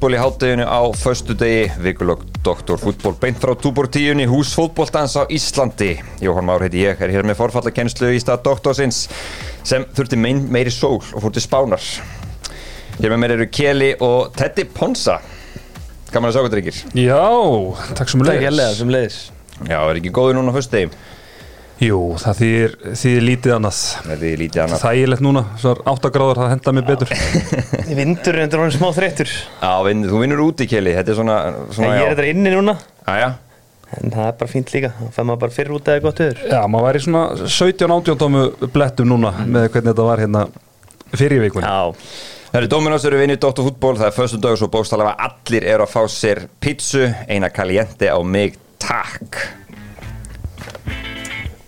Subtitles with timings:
[0.00, 5.28] fútból í hátteginu á föstu degi, vikulög doktorfútból beint frá túbor tíunni, hús fútbóltans á
[5.28, 6.00] Íslandi.
[6.24, 9.02] Jóhann Már heiti ég, er hér með forfallakennslu í stað doktorsins
[9.60, 11.84] sem þurfti mein, meiri sól og fór til spánar.
[12.96, 15.18] Hér með mér eru Keli og Teddy Ponsa.
[16.14, 16.80] Gaman að sjá hvað drengir.
[16.96, 17.20] Já,
[17.92, 19.20] takk sem Takk leiðis hérlega sem leiðis
[19.68, 20.94] Já, er ekki góður núna á föstu degi?
[21.80, 23.76] Jú, það þýðir, þýðir lítið annað.
[24.04, 24.82] Það er lítið annað.
[24.84, 27.12] Þægilegt núna, svo er 8 gráður, það henda mér betur.
[28.00, 29.30] Vindurinn er orðin smá þreyttur.
[29.62, 31.38] Já, vinn, þú vinnur úti Keli, þetta er svona,
[31.72, 32.76] svona Ég er þetta inni núna.
[33.08, 33.30] Æja,
[33.98, 34.92] En það er bara fínt líka.
[34.98, 38.42] Það fær maður bara fyrir út eða gott öður Já, maður væri svona 17-18 tómu
[38.70, 40.44] blettum núna með hvernig þetta var hérna
[41.10, 41.90] fyrir vikun Já.
[42.50, 45.86] Það eru Dominos eru vinnir Dóttarfútból, það er föstum dag og svo bókstæðlega allir eru
[45.86, 49.38] að fá sér pítsu, eina kaliente á mig, takk.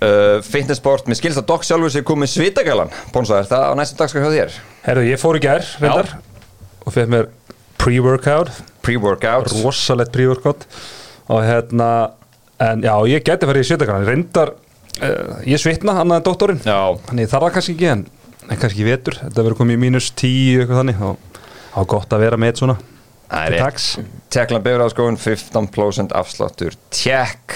[0.02, 2.88] Uh, fitnessport, með skilst að Dokk sjálfur sér komið svitagalan.
[3.14, 4.56] Bónsa, er það á næstum dagskrá hjá þér?
[4.86, 6.08] Herðu, ég fór í gær, reyndar
[6.82, 7.28] og fekk mér
[7.78, 8.50] pre-workout
[8.82, 9.52] Pre-workout.
[9.62, 10.66] rosalegt pre-workout
[11.30, 11.88] og hérna
[12.62, 14.54] en já, ég gæti að fara í svitakann reyndar,
[14.98, 16.62] uh, ég svitna annað en doktorinn
[17.06, 18.04] Þannig þarf það kannski ekki en,
[18.48, 21.42] en kannski vetur, þetta verður komið í mínus 10 eitthvað þannig og
[21.78, 22.78] á gott að vera með svona
[23.32, 23.62] það er rétt.
[23.64, 23.84] taks.
[24.34, 27.54] Teklan Bifræðaskóin, 15% afsláttur, tjekk.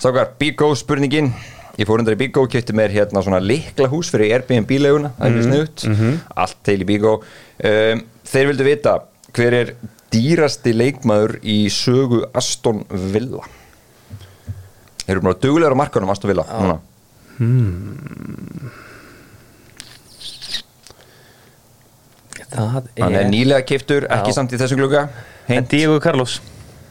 [0.00, 1.34] Sákar, Bíkó spurningin.
[1.80, 5.36] Ég fór undan í Bíkó, kjöpti mér hérna svona likla hús fyrir Airbnb-leguna, það er
[5.36, 5.84] mjög snuðt,
[6.42, 7.12] allt til í Bíkó.
[7.64, 8.92] Um, þeir vildu vita,
[9.32, 9.72] hver er
[10.12, 12.82] dýrasti leikmaður í sögu Aston
[13.14, 13.46] Villa?
[15.06, 16.76] Þeir eru bara duglegar á markanum Aston Villa, núna.
[22.50, 24.36] Það Hann er er nýlega kiptur, ekki Já.
[24.36, 25.06] samt í þessum glugga.
[25.48, 26.40] En Diego Carlos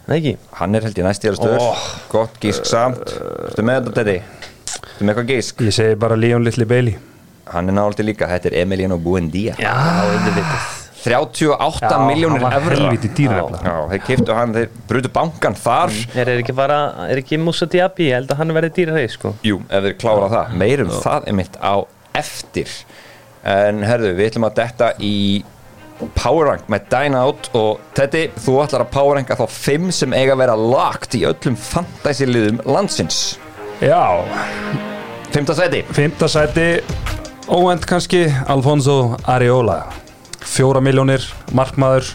[0.10, 1.64] Það ekki hann er held ég næst í aðra stöður.
[1.68, 1.82] Oh.
[2.10, 3.12] Gott gísk samt.
[3.52, 4.49] Ertu með þetta, Teddy?
[5.00, 5.62] Ertu með eitthvað gísk?
[5.64, 6.98] Ég segi bara Leon Little Bailey.
[7.54, 9.70] Hann er náttúrulega líka, þetta er Emiliano Buendia Já,
[10.04, 10.66] auðvitað.
[11.06, 12.76] 38 Já, miljónir evra.
[12.76, 13.62] helviti dýr nefnilega.
[13.64, 15.96] Já, þeir kiftu hann, þeir brutu bankan þar.
[16.12, 18.10] Er, er ekki bara Er ekki Musa Diaby?
[18.10, 19.32] Ég held að hann verði dýra reis sko.
[19.48, 21.74] Jú, ef þeir klára það, meirum það er mitt á
[22.20, 22.76] eftir.
[23.48, 25.16] En herðu, við ætlum að detta í
[26.20, 30.44] Powerrank með Dine Out og Teddy, þú ætlar að Powerranka þá 5 sem eiga að
[30.44, 33.38] vera lagt í öllum fantasy-liðum landsins
[33.80, 34.26] Já,
[35.32, 36.84] Fymta seti fymta sæti.
[37.48, 39.86] Óvend kannski Alfonso Areola.
[40.44, 41.24] Fjóra miljónir,
[41.56, 42.10] markmaður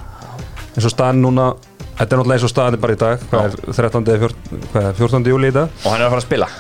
[0.75, 1.47] eins og staðan núna.
[1.95, 3.25] Þetta er náttúrulega eins og staðan er bara í dag.
[3.31, 4.05] Hvað er 13.
[4.13, 4.69] eða 14.
[4.75, 5.31] hvað er 14.
[5.33, 5.73] júli í dag?
[5.87, 6.51] Og hann er að fara að spila.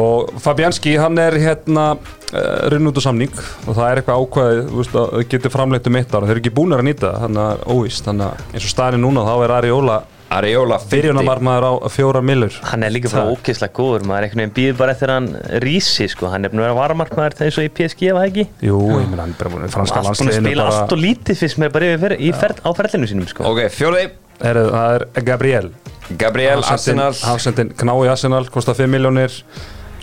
[0.00, 3.36] Og Fabianski hann er hérna uh, runn út á samning.
[3.66, 6.36] Og það er eitthvað ákvæði þú veist, að það getur framleitt um eitt ára þeir
[6.38, 8.08] eru ekki búin að nýta þannig að óvíst.
[8.08, 10.00] Þannig að eins og staðan er núna þá er Areola
[10.34, 12.56] Areola 50 byrjunamarmaður á fjóra millur.
[12.70, 15.28] Hann er líka bara ógeðslega góður Maður er einhvern veginn býður bara eftir hann
[15.64, 16.28] rísi sko.
[16.32, 18.48] Hann er búin að vera varamarkmaður eins og í PSG var ekki?
[18.64, 21.02] Jú, ég meina hann er bara búin í franska að landsliðinu spila bara allt og
[21.04, 23.46] lítið fyrst mér bara yfir, í fer, á ferlinu sínum sko.
[23.52, 24.08] Ok, fjóði,
[24.42, 25.70] Heru, það er Gabriel.
[26.18, 27.12] Gabriel Arsenal.
[27.24, 29.38] Hafsendin knái Arsenal kostar 5 miljónir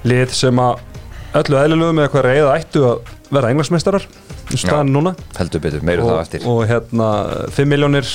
[0.07, 0.79] lið sem að
[1.41, 4.07] öllu eðlilegu með eitthvað reyða ættu að vera englansmeistarar
[4.53, 5.15] í staðan núna.
[5.37, 6.45] Heldur betur, meiru það eftir.
[6.47, 7.09] og, hérna
[7.55, 8.07] 5 miljónir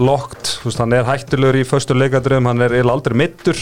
[0.00, 3.58] lokt, þú veist, hann er hættulegur í föstu leikadröðum, hann er aldrei mittur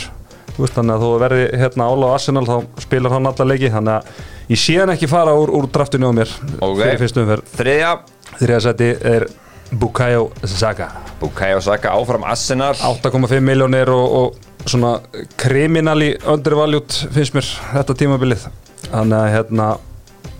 [0.53, 3.71] þannig að þú verði hérna ála á Arsenal þá spilar hann alla leiki.
[3.72, 6.77] Þannig að ég sé hann ekki fara úr, úr draftinu á mér Ok.
[6.82, 7.55] fyrir fyrstu umferð.
[7.56, 7.93] Þriðja,
[8.41, 9.27] þriða seti er
[9.72, 10.91] Bukayo Saka.
[11.21, 12.75] Bukayo Saka áfram Arsenal.
[12.75, 14.99] 8,5 miljónir og, og svona
[15.41, 18.44] kriminali undervaljút finnst mér þetta tímabilið.
[18.91, 19.69] Þannig að hérna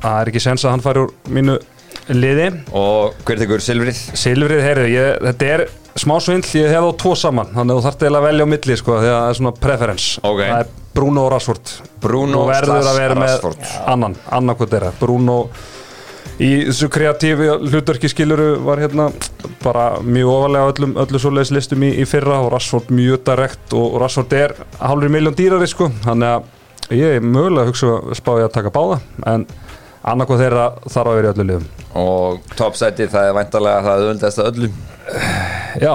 [0.03, 1.57] það er ekki sens að hann fari úr mínu
[2.11, 4.01] liði Og hver tekur Silfrið?
[4.19, 5.65] Silfrið, heyrðu, þetta er
[6.01, 8.53] smá svindl, ég hef þá tvo saman þannig að þú þarft eiginlega að velja á
[8.53, 10.41] milli sko, því að það er svona preference Ok.
[10.41, 13.69] það er Bruno og Rashford Bruno Þú verður slash að vera með Rashford.
[13.93, 15.37] annan, annan hvað þeirra Bruno
[16.43, 19.11] í þessu kreatífi hlutverki skiluru var hérna
[19.63, 23.77] bara mjög ofalega á öllum, öllu svoleiðis listum í, í fyrra og Rashford mjög direkt
[23.77, 28.17] og Rashford er hálfur miljón dýrari sko þannig að ég er mögulega að hugsa að
[28.19, 28.99] spá ég að taka báða
[29.33, 29.45] en
[30.03, 31.67] hvað þeirra þarf að vera í öllu liðum.
[32.03, 34.81] Og topsæti, það er væntalega það auðvöldast að öllum
[35.83, 35.95] Já,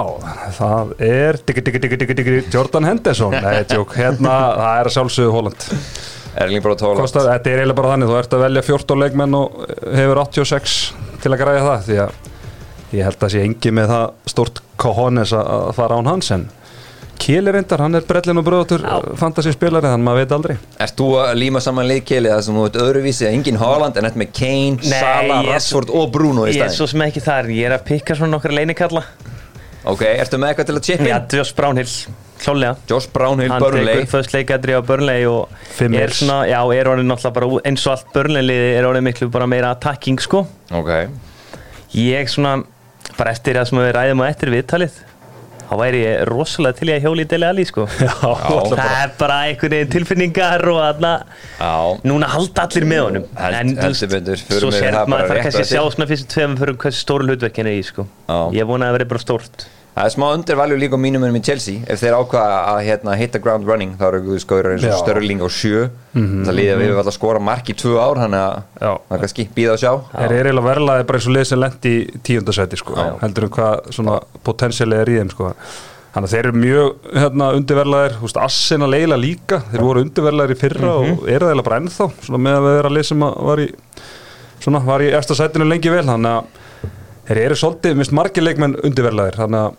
[0.58, 3.34] það er diggi, diggi, diggi, diggi, diggi, Jordan Henderson.
[3.34, 5.66] Nei, tjók, hérna, það er sjálfsögðu Holland.
[6.38, 9.62] Erling Haaland Kostar, Þetta er eiginlega bara þannig, þú ert að velja 14 leikmenn og
[9.96, 10.76] hefur 86
[11.22, 12.12] til að græja það því að
[12.98, 16.46] ég held að sé engi með það stort kohones að fara án hans en
[17.18, 18.84] Kjeli reyndar, hann er brellin og bröðatur
[19.18, 20.54] fantasy spilari, þannig maður veit aldrei.
[20.84, 24.22] Ert þú að líma saman leikkeili það sem þú veit öðruvísi engin Haaland en þetta
[24.22, 27.66] með Kane, Nei, er Rashford og Bruno í Ég er svo sem ekki þar Ég
[27.68, 29.02] er að pikka svona nokkra leinikalla
[29.88, 31.18] Ok, ertu með eitthvað til að chippa Já?
[31.38, 31.92] Josh Brownhill
[32.38, 33.94] Klálega Josh Brownhill, Hann Burnley.
[33.98, 37.86] tekur fyrst leikadri á Burnley og Fimm er svona, já, er orðin náttúrulega bara eins
[37.88, 40.44] og allt Burnley liði er orðin miklu bara meira attacking sko.
[40.70, 40.92] Ok,
[41.98, 42.58] Ég svona,
[43.18, 45.00] bara eftir það sem við ræðum á eftir viðtalið
[45.68, 47.86] þá væri ég rosalega til ég að hjóli í Dele Alli sko.
[48.02, 51.14] Já, það er bara einhvern veginn tilfinningar og alla
[52.08, 53.26] núna halda allir með honum.
[53.48, 57.74] En svo sér bara maður það kannski sjá svona fyrst tveim fyrir hversu stóru hlutverkinu
[57.76, 58.08] í sko.
[58.56, 61.38] Ég vona að það verði bara stórt það er smá undirvalju líka á mínum önum
[61.38, 61.82] í Chelsea.
[61.90, 64.96] Ef þeir ákvaða að hérna, hitta ground running þá eru guðu skóður eins og.
[65.02, 65.88] Störling og sjö.
[66.14, 69.48] Það líði að við að skora mark í tvö ár þannig að það er kannski
[69.56, 69.92] býða að sjá.
[70.14, 73.06] Þeir eru eiginlega verðlaði bara eins og lið sem lendi í tíundasæti sko, Já.
[73.22, 75.52] heldur um hvað svona potensiali er í þeim sko.
[76.08, 80.58] Þannig að þeir eru mjög hérna, undirverlaðir, Assin að leila líka, þeir voru undirverlaðir í
[80.58, 83.62] fyrra og eru það eiginlega bara ennþá, svona með að vera lið sem að var
[83.62, 83.66] í,
[84.64, 86.64] svona, var í eftir sætinu lengi vel, þannig að
[87.28, 89.76] þeir eru svolítið, minnst margir leikmenn undirverlaðir, þannig að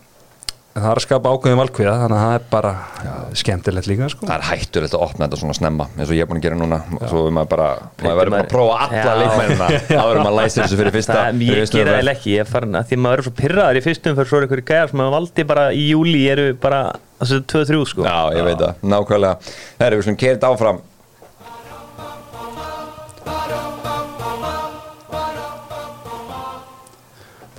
[0.80, 2.72] það er að skapa ákveðin valkviða, þannig að það er bara
[3.04, 4.28] já, skemmtilegt líka, sko.
[4.30, 6.60] það er hættulegt að opna þetta svona snemma eins og ég er búin að gera
[6.60, 6.80] núna.
[7.10, 7.70] Svo er maður bara,
[8.04, 9.70] maður verður bara að prófa alla leikmennina.
[10.04, 12.46] Áður en maður læsir þessu fyrir fyrsta það, ég fyrir fyrstu gera það ekki, ég
[12.46, 14.68] er farin að því að maður er svo pyrraður í fyrstum fyrir svo er einhverju
[14.70, 16.84] gæjar sem maður valdi bara í júli eru bara
[17.20, 18.06] þessu 2-3 sko.
[18.08, 19.54] Já, ég veit það, nákvæmlega.
[19.82, 20.84] Það er við svona kert áfram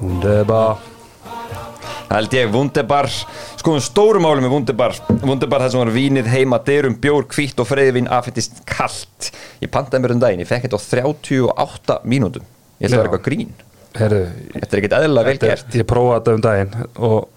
[0.00, 0.78] Wunderbar.
[2.10, 3.08] Það held ég, Wunderbar.
[3.60, 4.96] Skoðum stórum máli með Wunderbar.
[5.22, 9.28] Wunderbar það sem var vínið heima dyrum, bjór, hvítt og freyðvin afhættist kalt.
[9.62, 12.46] Ég pantaði mér um daginn, ég fekk þetta á 38 mínútum.
[12.80, 13.10] Ég ætla að vera Já.
[13.10, 13.52] eitthvað grín.
[14.00, 14.22] Herru,
[14.54, 15.76] Þetta er ekkert eðlilega vel er- gert.
[15.76, 17.28] Ég prófaði þetta um daginn og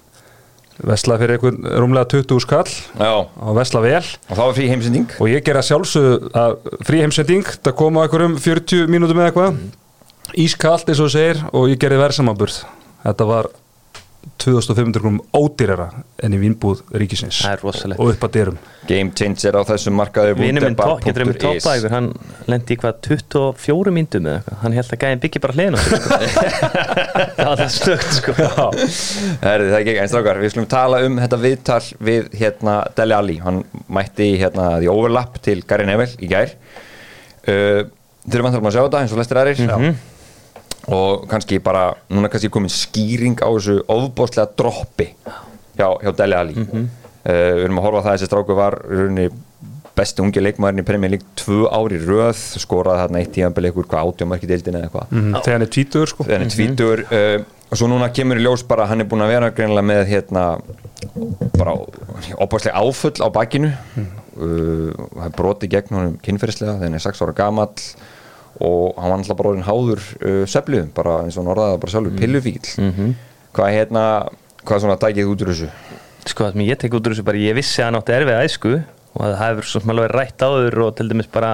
[0.84, 2.74] veslaði fyrir einhvern rúmlega 20 skall.
[2.98, 4.04] Já, og vesla vel.
[4.30, 5.08] Og þá var frí heimsending.
[5.20, 6.58] Og ég gera sjálfsög að
[6.88, 9.58] frí heimsending það koma einhverjum 40 mínútum eða eitthvað
[10.40, 12.62] ískalt eins og þú segir og ég gerði verðsamaburð
[13.04, 13.52] þetta var
[14.40, 15.90] 2500 grúm ódýrara
[16.24, 18.00] enn í vínbúð ríkisins Það er rosalegt.
[18.00, 18.58] og upp að dyrum.
[18.88, 22.08] Game changer á þessum markaði Vinur minn getur toppa ykkur, hann
[22.52, 26.00] lendi í hvað 24 myndum eða eitthvað, hann held að gæðin byggi bara hliðin sko.
[27.38, 28.78] það var það stökt sko Herri,
[29.44, 31.82] það er ekki eins strákar, við skulum tala um þetta viðtal
[32.12, 36.56] við hérna Dele Alli, hann mætti hérna því overlap til Gary Neville í gær.
[37.44, 37.84] Uh,
[38.24, 39.64] Þeir eru vantar að sjá þetta eins og lestir aðrir.
[39.68, 39.96] Mhm.
[40.92, 45.10] Og kannski bara, núna kannski komin skýring á þessu ofbóðslega droppi
[45.78, 46.56] hjá, hjá Dele Alli.
[46.60, 46.86] Mhm.
[47.24, 48.80] uh, Við erum að horfa á það að þessi stráku var
[49.94, 54.08] besti ungi leikmaðurinn í Premier League tvö ári röð, skoraði þarna eitt tíðanbel eitthvað hvað
[54.10, 55.12] átjámarki deildin eða eitthvað.
[55.14, 56.26] Mm, þegar hann er tvítur sko.
[56.30, 57.36] Hann er tvítur uh,
[57.70, 60.02] og svo núna kemur í ljós bara að hann er búin að vera greinilega með
[60.10, 60.44] hérna
[61.58, 61.76] bara
[62.42, 63.70] opaslega áfull á bakinu.
[64.34, 64.90] Uh,
[65.22, 67.74] hann broti gegn honum kynferðislega þegar hann er 6 ára gamall
[68.62, 71.96] og hann var alltaf bara orðin háður uh, söfluðum, bara eins og hann orðaði bara
[71.96, 72.60] sjálfur pillufíl
[73.54, 74.06] hvað er hérna
[74.64, 75.70] hvað svona dækið út úr þessu?
[76.24, 78.42] Sko það sem ég tek út úr þessu bara ég vissi að hann átti erfið
[78.44, 78.74] æsku
[79.14, 81.54] og það hefur svo sem alveg rætt áður og til dæmis bara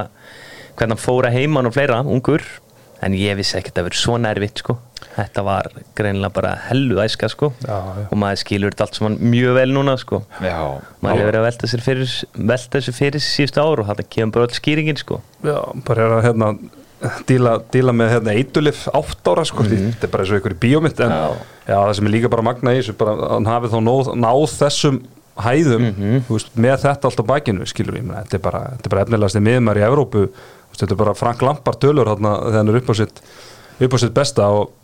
[0.79, 2.43] hvernig hann fóra heimann og fleira, ungur
[3.03, 4.75] en ég vissi ekkert að það verið svona erfitt sko.
[5.15, 7.51] Þetta var greinilega bara hellu æska sko.
[7.63, 8.05] Já, já.
[8.09, 10.21] og maður skilur þetta allt saman mjög vel núna sko.
[10.43, 10.57] Já,
[10.99, 12.15] maður hefur verið að velta, sér fyrir,
[12.51, 15.21] velta þessu fyrir sér síðustu ár og þetta kemur bara öll skýringin sko.
[15.47, 15.57] Já,
[15.87, 16.51] bara er hérna
[17.29, 20.99] díla, díla með hérna eitulif átt ára sko, þetta er bara eins og í bíómynd
[21.05, 21.29] en já.
[21.69, 24.99] það sem er líka bara magna í þessu bara hann hafi þá náð, náð þessum
[25.39, 25.85] hæðum
[26.27, 29.43] þú veist, með þetta allt á bakinu skilur við, þetta er bara, bara efnilegast í
[29.45, 32.91] miðmar í Evrópu, veist, þetta er bara Frank Lampard tölur þarna þegar hann er upp
[32.91, 33.23] á sitt
[33.79, 34.75] upp á sitt besta og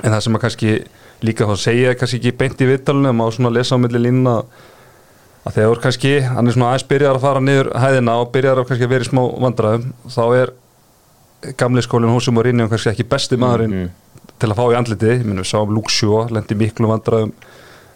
[0.00, 0.76] en það sem að kannski
[1.22, 4.38] líka þá segja kannski ekki beint í vittalunum á svona að lesa á milli línuna
[5.42, 8.68] að þegar kannski, hann er svona aðeins byrjar að fara niður hæðina og byrjar að
[8.70, 10.52] kannski að vera í smá vandræðum þá er
[11.58, 13.90] gamli skólinn Hósum og Rinni kannski ekki besti maðurinn
[14.42, 17.32] til að fá í andliti, ég minn við sáum Shaw lendi miklu vandræðum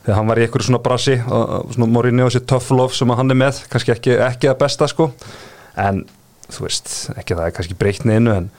[0.06, 3.10] þegar hann var í einhverju svona brasi og svona Morinni og þessi tough love sem
[3.10, 5.08] hann er með kannski ekki, ekki að besta sko.
[5.76, 6.04] En
[6.46, 8.50] þú veist, ekki það er kannski breytni innu en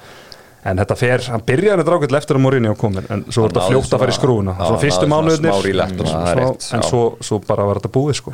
[0.68, 3.54] En þetta fer, hann byrjaði þetta rákvæmlega eftir að Morinni á komin en svo var
[3.54, 6.34] Hann þetta fljótt að fara í skrúuna Svo fyrstu mánuðinir smá rílegt og svona, það
[6.34, 8.34] svo- rétt, En svo, svo bara var þetta búið sko.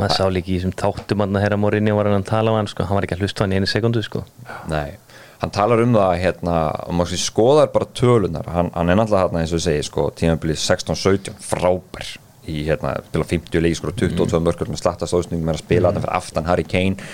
[0.00, 2.70] Maður sá líka í þessum þáttum að herra Morinni var hann að tala á hann
[2.72, 4.24] sko, hann var ekki að hlusta á hann í einu sekundu sko.
[4.72, 4.96] Nei,
[5.40, 6.56] hann talar um það hérna,
[6.86, 9.86] og maður sko skoðar bara tölunar hann, hann er náttúrulega hérna eins og ég segi
[9.88, 12.14] sko, tímabilið 16-17, frábær
[12.50, 16.00] í hérna, spila 50 leiki, sko 22 mörgur með slatta stóðsningum, er að spila mm.
[16.00, 17.10] fyrir aftan Harry Kane.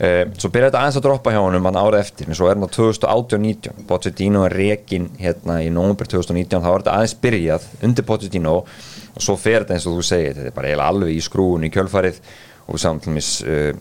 [0.00, 2.56] Uh, svo byrja þetta aðeins að droppa hjá honum hann árið eftir, en svo er
[2.56, 7.66] hann á 2018-19 Pochettino er rekin hérna í november 2019, þá er þetta aðeins byrjað
[7.84, 11.12] undir Pochettino og svo fer þetta eins og þú segir, þetta er bara eiginlega alveg
[11.12, 12.22] í skrúun í kjölfarið.
[12.64, 13.74] Og við sáum til mis uh,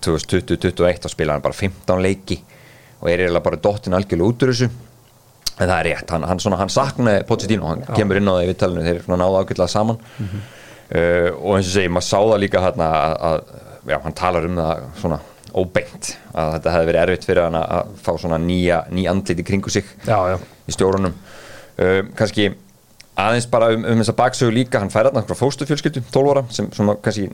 [0.00, 2.40] 2020-2021 þá spila hann bara 15 leiki
[3.00, 4.70] og er eiginlega bara dottin algjörlega út úr þessu.
[5.60, 8.44] En það er rétt, hann, hann, svona, hann saknaði Pochettino, hann kemur inn á það
[8.46, 9.98] í vittalinu þeir náðu ágætlega saman.
[10.90, 14.46] Uh, og eins og segi, maður sá það líka hérna að, að já, hann talar
[14.48, 15.18] um það svona
[15.60, 19.42] óbeint, að þetta hefði verið erfitt fyrir hann að- að fá svona nýja ný andlit
[19.42, 20.36] í kringu sig Já, já.
[20.66, 21.14] í stjórunum.
[21.78, 22.48] Uh, kannski
[23.20, 26.70] aðeins bara um, um þessa baksögu líka hann færa þarna frá fóstufjölskyldu, 12 ára sem
[26.74, 27.28] svona kannski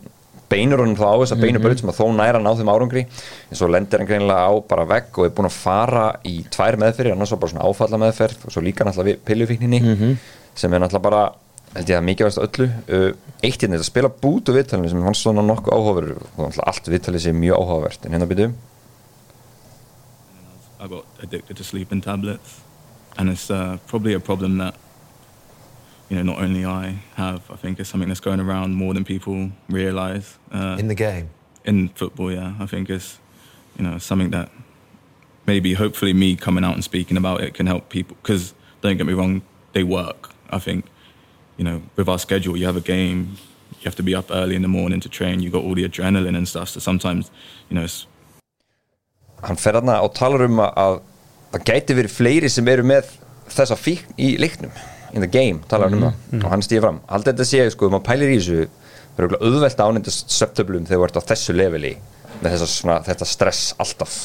[0.51, 3.07] beinur honum þá á þessa beinu braut sem að þó næra ná þeim árangri.
[3.51, 6.79] En svo lendir hann greinilega á bara vegg og er búin að fara í tvær
[6.83, 7.17] meðferðir.
[7.17, 9.83] Annars var bara svona áfalla meðferð og svo líka náttúrulega við pillufíkninni
[10.57, 11.25] sem er náttúrulega bara
[11.77, 13.11] held ég að mikilvægast af öllu uh,
[13.45, 16.23] eitt hérna þetta spila bút og viðtalinu sem hann svona nokkuð áhugaverður.
[16.23, 18.07] Og náttúrulega allt viðtalið sé mjög áhugavert.
[18.07, 18.55] En hérna byrju
[20.77, 22.61] I got addicted to sleeping tablets,
[23.17, 24.75] and it's uh, probably a problem that
[26.09, 27.51] you know not only I have.
[27.51, 30.39] I think it's something that's going around more than people realize.
[30.53, 31.31] Uh, in the game.
[31.65, 33.19] in football, yeah, I think it's
[33.77, 34.51] you know something that
[35.47, 38.17] maybe hopefully me coming out and speaking about it can help people.
[38.23, 40.31] Because don't get me wrong, they work.
[40.51, 40.87] I think
[41.57, 43.37] you know with our schedule, you have a game,
[43.73, 45.41] you have to be up early in the morning to train.
[45.41, 46.69] You got all the adrenaline and stuff.
[46.71, 47.31] So sometimes
[47.69, 48.07] you know it's
[49.45, 51.01] hann fer þarna og talar um að
[51.53, 53.11] það gæti verið fleiri sem eru með
[53.53, 54.73] þessa fíkn í leiknum
[55.13, 56.43] in the game, hann um það.
[56.43, 58.67] Og hann stýði fram, haldið þetta sé, sko, maður pælir í þessu
[59.17, 61.93] það eru auðvelt ánendast söptöflum þegar þú ert á þessu leveli
[62.43, 64.17] með þessa svona, þetta stress alltaf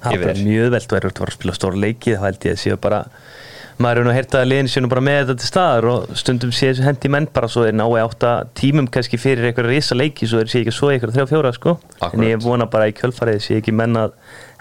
[0.00, 3.00] Það er mjög velt verið að spila stór leiki þá held ég að séu bara
[3.80, 6.10] maður er nú að heyrta að liðin séu nú bara með þetta til staðar og
[6.20, 9.96] stundum séu þessu hendi menn bara svo er nái átta tímum kannski fyrir einhverja risa
[9.96, 11.78] leiki svo er séu ekki svo einhverja þrjá fjóra sko.
[12.00, 12.14] Akkurat.
[12.18, 14.12] en ég vona bara í kjölfarið séu ekki menn að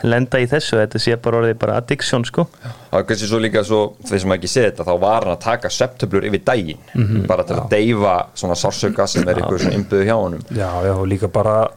[0.08, 2.48] lenda í þessu þetta sé bara orðið bara addiction sko.
[2.64, 5.42] Það er kannski svo líka svo, þeir sem ekki séð þetta þá var hann að
[5.44, 7.26] taka söptöflur yfir daginn Mhm.
[7.28, 10.40] bara til að deyfa svona sársöka sem er einhver svona innbyggðu hjá honum.
[10.56, 11.68] Já, já, og líka bara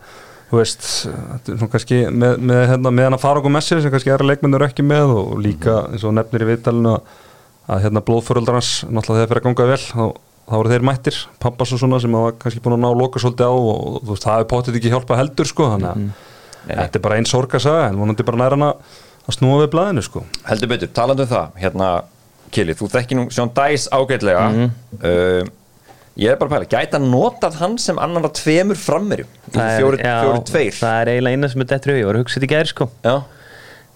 [0.53, 3.81] þú veist, þetta er svona kannski með, með, hérna, með hann að fara okkur messir
[3.83, 7.01] sem kannski aðra leikmennur ekki með og líka eins og nefnir í viðtalinu að,
[7.71, 10.03] að hérna blóðföröldar hans, náttúrulega þegar fyrir að ganga vel þá,
[10.49, 13.23] þá voru þeir mættir, pappas og svona sem hafa kannski búin að ná að loka
[13.23, 16.75] svolítið á og, og þú veist, það hefur potið ekki hjálpað heldur sko, þannig að
[16.83, 20.05] þetta er bara einn sorgasaga en vonandi bara næra hann að, að snúa við blaðinu
[20.07, 20.25] sko.
[20.49, 21.89] Heldur betur, talandi um það hérna,
[22.53, 24.43] Kili, þú þekki nú Sjón Dæs ágætlega.
[25.01, 25.47] Uh,
[26.21, 28.77] ég er bara að pæla, gæti hann notað hann sem annan að tveimur
[29.55, 30.75] Það er- fjóri, fjóri tveir.
[30.77, 32.01] það er eiginlega eina sem er hug.
[32.03, 32.89] ég var að hugsa þetta í gæri sko.
[33.07, 33.15] Já,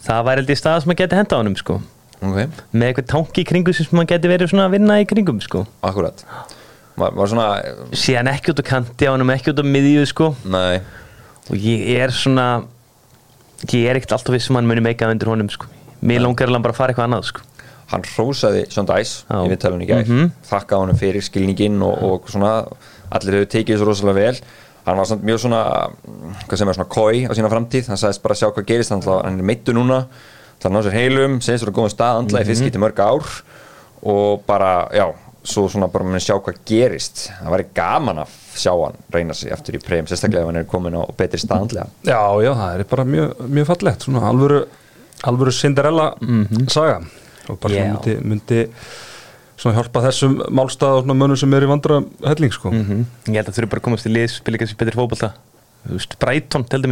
[0.07, 1.77] það var held í stað sem maður geti henda á honum sko
[2.21, 5.41] ok, með eitthvað tanki í kringu sem maður geti verið svona að vinna í kringum
[5.45, 5.65] sko.
[5.87, 6.23] Akkurat.
[6.97, 7.49] Var, var svona,
[7.93, 10.31] síðan ekki út á kanti á honum, ekki út á miðju sko.
[10.49, 10.81] Nei.
[11.51, 12.47] Og ég er svona
[13.73, 15.69] ég er ekkert alltaf viss sem hann muni meika undir honum sko.
[16.07, 17.45] Mér langar alveg bara að fara eitthvað annað sko.
[17.93, 20.07] Hann hrósaði Sjón Dæs í viðtalunni í gær.
[20.07, 20.31] Mhm.
[20.49, 22.53] þakkaði honum fyrir skilningin og, og svona
[23.15, 24.41] allir hefur tekið þessu rosalega vel.
[24.87, 25.61] Hann var mjög svona
[26.47, 27.89] hvað sem er svona kói á sína framtíð.
[27.91, 30.07] Hann sagðist bara sjá hvað gerist hann, hann er meittu núna
[30.63, 32.51] það ná sér heilum, segist vera á góðum stað andlaði mm -hmm.
[32.51, 33.25] fyrst getið mörg ár
[34.07, 35.07] og bara, já,
[35.47, 37.31] svo svona bara með sjá hvað gerist.
[37.39, 40.69] Það væri gaman að sjá hann reyna sig aftur í preim, sérstaklega ef hann er
[40.71, 41.87] komin á betri stað andlega.
[42.07, 44.63] Já, já, það er bara mjög, mjög fallegt svona alvöru,
[45.23, 46.15] alvöru Cinderella
[46.69, 47.03] saga.
[47.49, 48.63] Og bara svona myndi, myndi
[49.57, 52.71] svona hjálpa þessum málstað og svona mönnum sem er í vandra helling sko.
[52.71, 53.05] -hmm.
[53.29, 55.33] ég held að þurfi bara að komast í lið spila kannski betri fótbolta.
[55.87, 56.83] Þú veist, Brighton til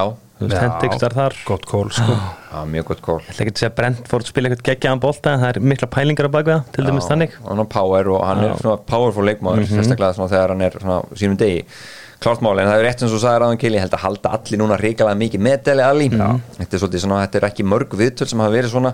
[0.00, 1.36] dæmis já, þú veist, hendi ykkur starf þar.
[1.46, 2.16] Gott kól sko.
[2.50, 3.18] Já mjög gott kól.
[3.20, 6.28] Ég ætla ekki að segja Brentford spila eitthvað geggjaðan bolta en það er mikla pælingar
[6.28, 7.36] á bakveða til dæmis þannig.
[7.46, 11.02] hann er power og hann er svona powerful leikmaður sérstaklega svona þegar hann er svona
[11.14, 11.64] sínum degi.
[12.20, 14.32] Klárt máli, en það er rétt eins og sagði Ráðan Kili ég held að halda
[14.36, 16.08] allir núna ríkalega mikið með Dele Alli.
[16.10, 18.92] Þetta er svolítið svona, þetta er ekki mörg viðtöl sem hafa verið svona,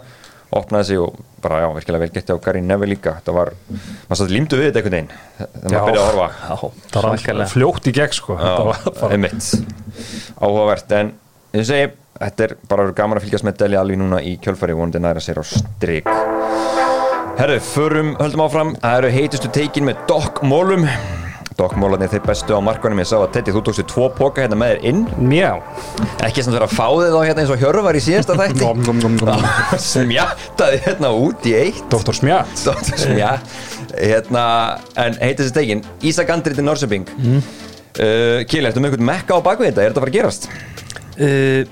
[0.55, 3.17] opnaði sig og bara já, virkilega vel gett á Gary Neville líka.
[3.19, 3.53] Þetta var,
[4.07, 6.29] maður satt límdu við þetta einhvern veginn þegar maður byrjaði að horfa.
[6.37, 6.55] Já,
[6.95, 7.49] það var svakalega.
[7.53, 8.39] fljótt í gegn sko.
[10.41, 11.13] Áhugavert, en
[11.57, 15.03] ég segi þetta er bara gaman að fylgjast með Dele Alli núna í kjölfari vonandi
[15.03, 16.09] næra sér á strik.
[17.37, 18.75] Herru, förum, höldum áfram.
[18.81, 20.87] Það eru heitustu teikin með Doc Mólum
[21.57, 24.59] Doc Mólarnir þeir bestu á markanum Ég sá að Teddy, þú tókstu tvo póka hérna
[24.61, 25.51] með þér inn Mjá
[26.27, 28.83] Ekki sem vera að fá þið þá hérna eins og Hjörvar í síðasta þætti Nom,
[28.85, 29.47] nom, nom, nom.
[29.87, 32.19] Smjattaði hérna út í eitt Dr.
[32.19, 33.01] Smjart Dr.
[33.07, 33.57] Smjatt
[33.97, 34.45] Hérna,
[35.01, 37.41] en heitustu teikin Ísak Andrið til Norsöping mm.
[37.41, 39.87] uh, Kili, ertu með einhvern mekka á bakvið þetta?
[39.87, 40.49] Er þetta að fara að gerast?
[41.17, 41.63] uh,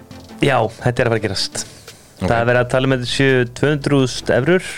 [0.40, 1.64] já, þetta er að fara að gerast
[2.24, 4.68] það er verið að tala með þessu 200.000 eurur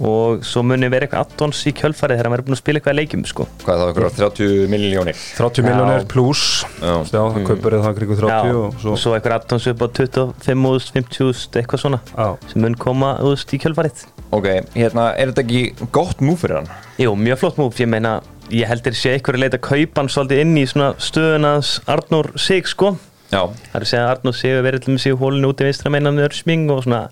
[0.00, 2.96] og svo muni verið eitthvað addons í kjölfarið þegar hann verið búin að spila eitthvað
[2.96, 3.46] leikjum sko.
[3.66, 6.44] Hvað þá, ykkur 30 miljónir 30 miljónir pluss
[6.80, 6.94] Já.
[7.04, 9.88] Já, það kaupur það kringu 30 Já, og svo og svo eitthvað addons upp á
[10.00, 12.28] 25.000, 50.000 eitthvað svona Já.
[12.52, 14.06] sem mun koma úst, í kjölfarið.
[14.30, 14.46] Ok,
[14.78, 16.70] hérna, er þetta ekki gott múf fyrir hann?
[17.02, 20.10] Jú, mjög flott múf, ég meina ég heldur sé eitthvað að leita að kaupa hann
[20.10, 22.94] svolítið inn í svona stöðunans Arnór Sig sko.
[23.30, 25.68] Já, Það er að segja að Arnór Sig verið til með sig hólinu út í
[25.68, 27.02] vinstra meina með örsming og svona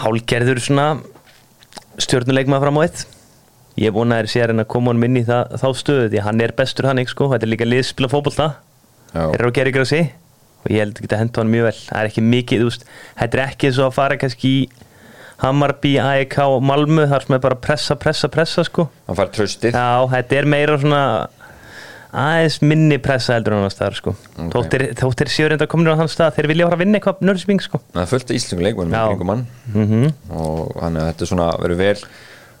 [0.00, 0.86] hálgerður svona
[1.98, 3.04] stjórnuleikmaður fram á eitt.
[3.80, 6.42] Ég er búin að sé að koma honum inn í það, þá stöðu því hann
[6.44, 8.48] er bestur hann sko, þetta er líka liðspila fótbolta.
[9.14, 9.24] Já,
[9.64, 10.12] er ykkur að sig
[10.60, 11.78] og ég held að henda hann mjög vel.
[11.88, 12.86] Það er ekki mikið, þú veist,
[13.22, 14.62] þetta er ekki svo að fara kannski í
[15.40, 18.90] Hammarby, AEK og Malmö þar sem er bara pressa, pressa, pressa sko.
[19.08, 21.04] Hann fær tröstið Já, þetta er meira svona
[22.10, 24.14] aðeins minni pressa heldur en annars staðar sko.
[24.46, 24.74] Ok.
[24.98, 27.80] þóttir, séu reynda komin á þann stað þeir vilja fara að vinna eitthvað nörðsming sko.
[27.92, 29.46] Það er fullt af íslensku leikmennum í kringum hann.
[29.74, 29.86] Mm
[30.40, 32.04] og þannig að þetta er svona verið vel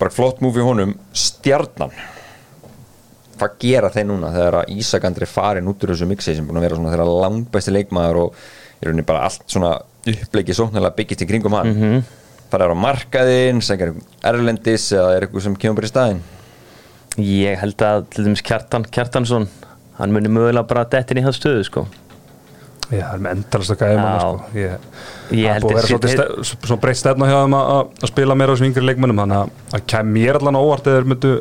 [0.00, 0.94] bara flott múfi honum.
[1.12, 1.92] Stjarnan.
[3.40, 6.60] Hvað gera þeir núna þegar að Ísak Andri farin út úr þessu mixi sem búin
[6.60, 8.34] að vera svona þeirra langbæsti leikmaður og
[8.80, 9.78] í rauninni bara allt svona
[10.08, 11.72] uppleikið sóknarlega byggist í kringum hann?
[11.72, 12.02] Mm -hmm.
[12.50, 16.22] það er á markaðinn, segir erlendis eða er eitthvað sem kemur bara í staðinn
[17.18, 19.48] Ég held að til dæmis Kjartan Kjartansson
[19.98, 21.86] hann muni mögulega bara dettin í hans stöðu sko.
[22.90, 24.58] Já, það er með endalast að gæða manna sko.
[24.58, 24.70] Ég,
[25.30, 28.04] Ég það er held búið að vera ste- svona breytt stefna hjá þeim að, að
[28.06, 30.88] að spila meira á þessum yngri leikmönnum þannig að það kem mér allan á óvart
[30.90, 31.32] eða þeir myndu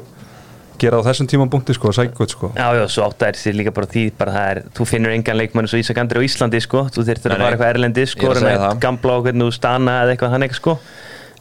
[0.80, 2.52] gera á þessum tímapunkti sko, sækut sko.
[2.56, 5.16] Já, já, svo átt að er sér líka bara því bara það er, þú finnur
[5.16, 7.74] engan leikmann eins og Ísak Andri á Íslandi sko, þú þurftir Nei, að fara eitthvað
[7.74, 8.78] erlendi sko, er að það.
[8.86, 10.78] gamla og hvernig þú stana eða eitthvað þannig sko.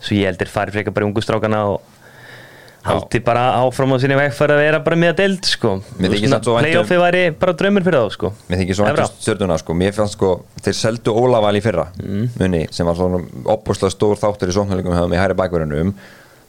[0.01, 1.81] Svo ég heldur farið frekar bara ungu strákana og
[2.89, 5.71] haldi bara áfram á sinni veg fyrir að vera bara með að deild sko.
[5.99, 8.33] Vænt um- Playoffi væri bara draumur fyrir þá sko.
[8.49, 9.75] Mér þykir svo hægt stjórnuna sko.
[9.79, 10.31] Mér fannst sko,
[10.65, 11.87] þeir seldu Ólaval í fyrra
[12.39, 15.93] muni, sem var svona opbúslega stór þáttur í sóknarleikum hefðum í hæri bakverðunum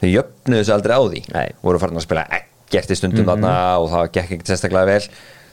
[0.00, 1.20] þeir jöfnuðu þessu aldrei á því.
[1.34, 1.48] Nei.
[1.62, 5.04] voru farin að spila ekkert í stundum þarna og það gekk ekkert sérstaklega vel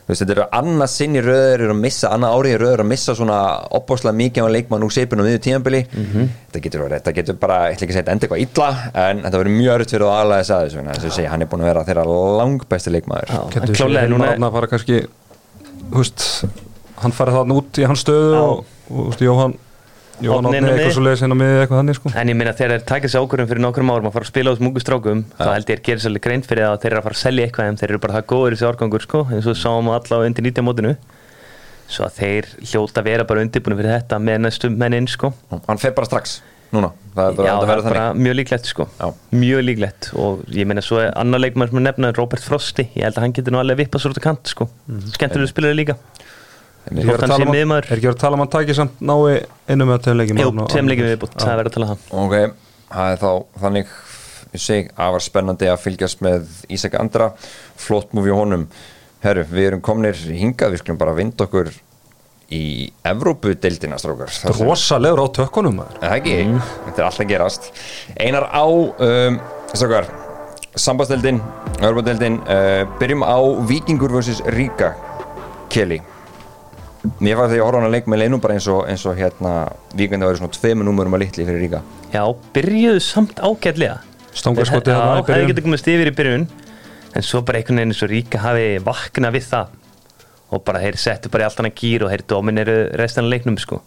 [0.08, 2.90] veist, þetta eru annað sinn í röður eru að missa, annað árið í röður að
[2.94, 3.40] missa svona
[3.80, 7.58] opbúslega mikið á leikmann úr seipinu á miður tíðanbili þetta getur verið, þetta getur bara,
[7.68, 8.70] ég ætla ekki að segja þetta enda eitthvað illa,
[9.04, 11.42] en þetta verður mjög örutt fyrir að aðlæða þess að þessu, þess að segja, hann
[11.44, 12.06] er búin að vera þeirra
[12.42, 13.28] langbæsti leikmaður.
[13.78, 14.08] Klálega
[17.02, 19.56] hann farið þarna út í hans stöðu og, og Jóhann
[21.62, 22.12] Eitthvað þannig sko.
[22.18, 24.50] En ég minna þegar þeir takja sér ákvörðum fyrir nokkrum árum að fara að spila
[24.50, 27.02] á þessum ungu strákum þá held ég að gera svolítið greint fyrir að þeir eru
[27.02, 29.22] að fara að selja eitthvað en þeir eru bara það góður í þessu árgangur sko
[29.28, 30.96] eins og við sáum alla á undir 90 mótinu.
[31.88, 35.32] Svo að þeir hljóta að vera bara undirbúinu fyrir þetta með næstum mennin sko.
[35.54, 36.40] Hann fer bara strax,
[36.74, 36.90] núna.
[37.16, 38.88] Það er Já, það er bara mjög líklegt sko.
[38.98, 39.14] Já.
[39.32, 40.10] mjög líklegt.
[40.20, 42.90] Og ég meina svo annar leikmann sem er nefnað Robert Frosti.
[42.98, 44.68] Ég held að hann getur nú alveg vippað svo út á kant sko.
[45.14, 45.96] Skemmtilega spilari líka
[46.88, 48.38] Er Hvort ekki hann sé verið að tala um að- er ekki verið að tala
[48.38, 51.58] um að taki samt nái einu með tveim leikjum Jú, leikjum Árna- viðbútt, það er
[51.62, 52.14] verið að tala um það.
[52.24, 52.54] Ok,
[52.94, 53.32] það er þá
[53.64, 53.88] þannig
[54.54, 57.32] ég segi, afar spennandi að fylgjast með Ísak Andra,
[57.76, 58.68] flott múfi honum.
[59.24, 61.72] Herru, við erum komnir hingað, við skulum bara vinda okkur
[62.54, 64.30] í Evrópu-deildina strákar.
[64.32, 65.98] Það sem- Rosalegur á tökkunum maður.
[66.02, 67.72] Er Það ekki, þetta er alltaf gerast.
[68.18, 69.40] Einar á um,
[69.74, 70.06] Strákar,
[70.78, 71.42] sambandsdeildin
[71.84, 74.40] Örbadeildin, uh, byrjum á Víkingur vs.
[74.46, 74.94] Ríka
[75.70, 76.00] Kelly
[77.24, 79.52] Mér fannst þegar ég horfa hana leik með leinum bara eins og, eins og hérna
[79.98, 81.82] Víkandi væri svona tveimu númurum að litli fyrir Ríka
[82.14, 82.24] Já,
[82.56, 83.98] byrjuðu samt ágætlega.
[84.38, 86.48] Stangarskotið Já, þarna í hefði getið komast yfir í byrjun
[87.18, 89.72] En svo bara einhvern veginn eins og Ríka hafi vaknað við það.
[90.54, 93.80] Og bara þeir settu bara í allt annað gýr Og þeir domineru restan leiknum sko.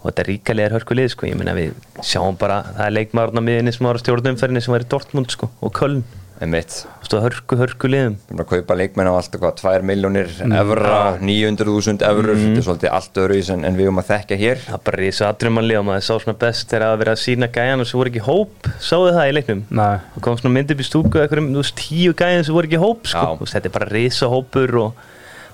[0.00, 1.26] Og þetta ríkalega er hörkulið sko.
[1.28, 4.86] Ég meina við sjáum bara Það er leikmaðurna miðinni sem var á stjórnumferðinni Sem var
[4.86, 6.00] í Dortmund sko Og Köln
[6.40, 6.72] Einmitt,
[7.04, 12.06] Stóð hörku, hörkuliðum við erum að kaupa leikmenn á allt hvað, 2 miljónir evra, 900.000
[12.08, 14.62] eurur þetta er svolítið allt öðru en, en við um að þekka hér.
[14.64, 17.20] Það er bara í þessu aðdrumanlið Og maður sá svona best þegar að vera að
[17.26, 18.70] sína gæjan Og svo voru ekki hóp.
[18.80, 19.62] Sáðu það í leiknum?
[19.82, 22.70] Nei, og kom svona mynd upp í stúku eitthvað, þú veist, tíu gæðin sem voru
[22.70, 23.26] ekki hóp sko.
[23.26, 23.36] Já.
[23.36, 25.04] Þú veist, þetta er bara risa hópur og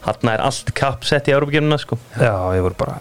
[0.06, 1.98] hann er allt kappsett í Európa-gjörnuna sko.
[2.14, 3.00] já, ég voru bara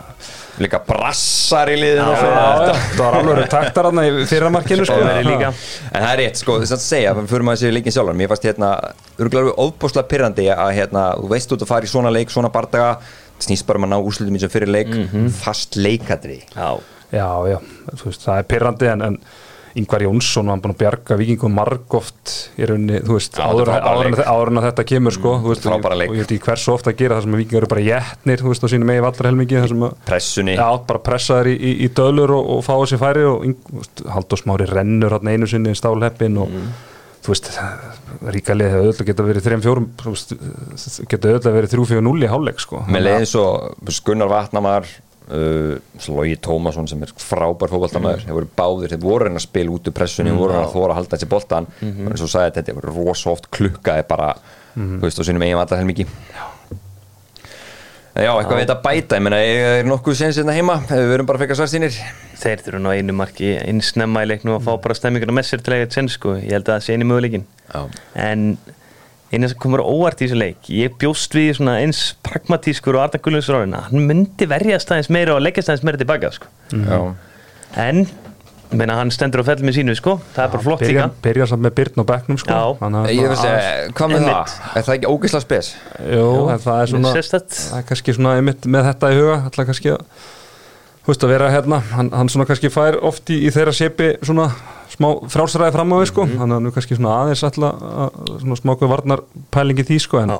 [0.63, 4.97] líka brassar í liðinu Já, já, það var alveg taktar hann í fyrramarkinu sko.
[5.03, 8.47] En það er rétt, sko, þess að segja, fyrir maður sér leikin sjálfur, mér fannst
[8.49, 8.71] hérna,
[9.19, 12.93] örgulega ofbúslega pyrrandi að hérna, þú veist út að fara í svona leik, svona bardaga,
[13.43, 14.93] snýst bara um að ná úrslutum eins og fyrir leik,
[15.41, 16.41] fast leikadri.
[16.55, 16.75] Já,
[17.13, 17.59] Já, já,
[18.01, 19.17] veist, það er pyrrandi en, en
[19.75, 24.67] Ingvar Jónsson var búin að bjarga vikingum margóft í rauninni, þú veist, áður, en, að
[24.69, 27.35] þetta kemur sko, þú veist, og ég veit ekki hversu ofta að gera það sem
[27.35, 29.99] að vikingar eru bara jætnir, þú veist, á sínum megi vallar helmingi þar sem að
[30.07, 33.45] Pressunni, Já, bara pressaður í, í, í dölur og, og fá þessi færi og
[33.81, 36.55] veist, Halldór Smári rennur hann einu sinni stálheppin og
[37.25, 37.49] þú veist,
[38.35, 40.33] ríka lið hefur öll geta verið 3-4 þú veist,
[41.09, 42.83] geta öll verið 3-4-0 í hálfleik sko.
[42.91, 43.45] með leiðin svo
[44.05, 44.87] Gunnar Vatnamar,
[45.29, 45.75] uh,
[46.07, 49.95] Logi Tómasson sem er frábær fótballtamaður, þeir voru báðir, þeir voru að spila út úr
[49.95, 52.61] pressunni, þeir voru hann að þóra að halda þessi boltan, og eins og sagði þetta,
[52.61, 54.33] þetta voru rosoft klukkaði bara,
[54.75, 56.07] þú veist, á sínum eigin vallar helmingi.
[58.15, 61.35] Já, eitthvað veit að bæta, ég meina, er nokkuð séns hérna heima, við verum bara
[61.35, 61.97] að fekka svarstínir.
[62.39, 65.73] þeir þurfa nú einu marki innsnemma í leiknum og fá bara stemminguna með sér til
[65.73, 66.37] að eiga tsenn sko.
[66.39, 67.81] Ég held að það sé einu möguleikin Já.
[68.15, 68.57] En
[69.35, 73.21] eina sem komur óvart í þessu leik Ég bjóst við svona eins pragmatískur og Arna
[73.21, 76.49] Gullundsson orðina Hann myndi verjast aðeins meira og leggjast aðeins meira tilbaka sko.
[76.71, 76.99] Já.
[77.85, 78.05] En,
[78.75, 80.15] meina, hann stendur á fell með sínu sko.
[80.35, 82.55] Það er bara flott byrja, líka byrja samt með Byrn og Becknum sko.
[82.55, 84.55] Að- Ég vil segja, hvað með það?
[84.79, 85.69] Er það ekki ógeðslega spes?
[86.15, 87.11] Jú, en það er svona
[87.69, 90.01] það er kannski svona einmitt með þetta í huga alltaf kannski að
[91.05, 94.07] þú veist að vera hérna hann, hann svona kannski fær oft í, í þeirra sepi
[94.25, 94.47] svona
[94.95, 96.25] smá frálsræði fram á við sko.
[96.25, 96.37] Mhm.
[96.41, 99.21] hann er nú kannski svona aðeins alltaf að- svona smáku varnar
[99.53, 100.31] pælingi því sko en,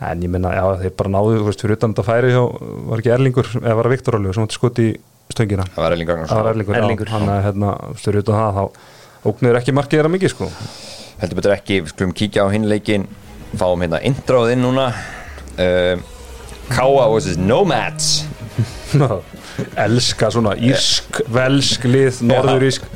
[0.00, 2.42] en ég minna, já þeir bara náðu þú veist, fyrir utan þetta færi hjá,
[2.90, 4.96] var ekki Erlingur eða var Viktor Alveg sem átti skoti í
[5.32, 5.66] stöngina?
[5.76, 8.64] Það var Erling það var Erlingur, Erlingur, já, hann er hérna fyrir utan það þá
[9.30, 10.48] ógnir ekki markið þeirra mikið sko.
[11.22, 13.06] Heldur betur ekki, við skulum kíkja á hinn leikin
[13.52, 14.88] Fáum hérna introð inn núna.
[15.60, 16.00] Uh,
[16.72, 17.36] Káa vs.
[17.36, 18.24] Nomads
[19.86, 22.88] elska svona írsk, velsk lið, norðurísk.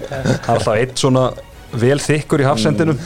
[0.46, 1.30] Alltaf eitt svona
[1.76, 2.98] vel þykkur í hafsendinum.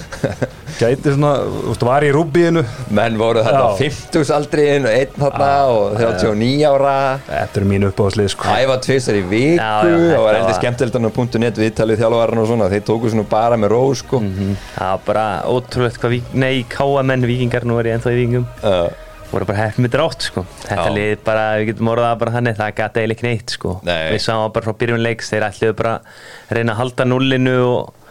[0.80, 2.62] Gæti svona, þú veist, var í rúbíinu.
[2.96, 3.80] Menn voru þetta Já.
[3.80, 6.94] 50 aldriðin og einn þarna og 39 ára.
[7.26, 8.54] Þetta er mín uppáðslið sko.
[8.54, 12.86] Æfa tvisar í viku Já, já, og var heldur skemmtildan.net viðtalið þjálfarinn og svona, þeir
[12.88, 14.22] tóku svona bara með ró sko.
[14.22, 18.88] Það var bara ótrúlegt hvað nei, káamenn vikingar, nú er ég ennþá í vikingum uh,
[19.30, 20.44] voru bara hefð með drátt sko.
[20.64, 20.94] Þetta Já.
[20.96, 23.74] lið bara, við getum orðað bara þannig það gæti eiginlega ekki neitt sko.
[23.86, 24.10] Nei.
[24.14, 28.10] við sáum bara frá byrjun leiks, þeir ætluðu bara að reyna að halda nullinu og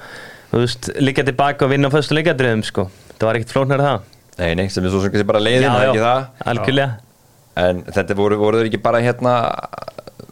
[0.53, 4.07] þú veist, liggja tilbaka og vinna á fyrstu leikadröðum sko, það var ekkert flóknar það.
[4.39, 6.25] Nei, nei, sem er svo sem kannski bara leiðin, það er ekki það?
[6.53, 6.91] Algjörlega.
[7.59, 9.33] En þetta voru, voru þeir ekki bara hérna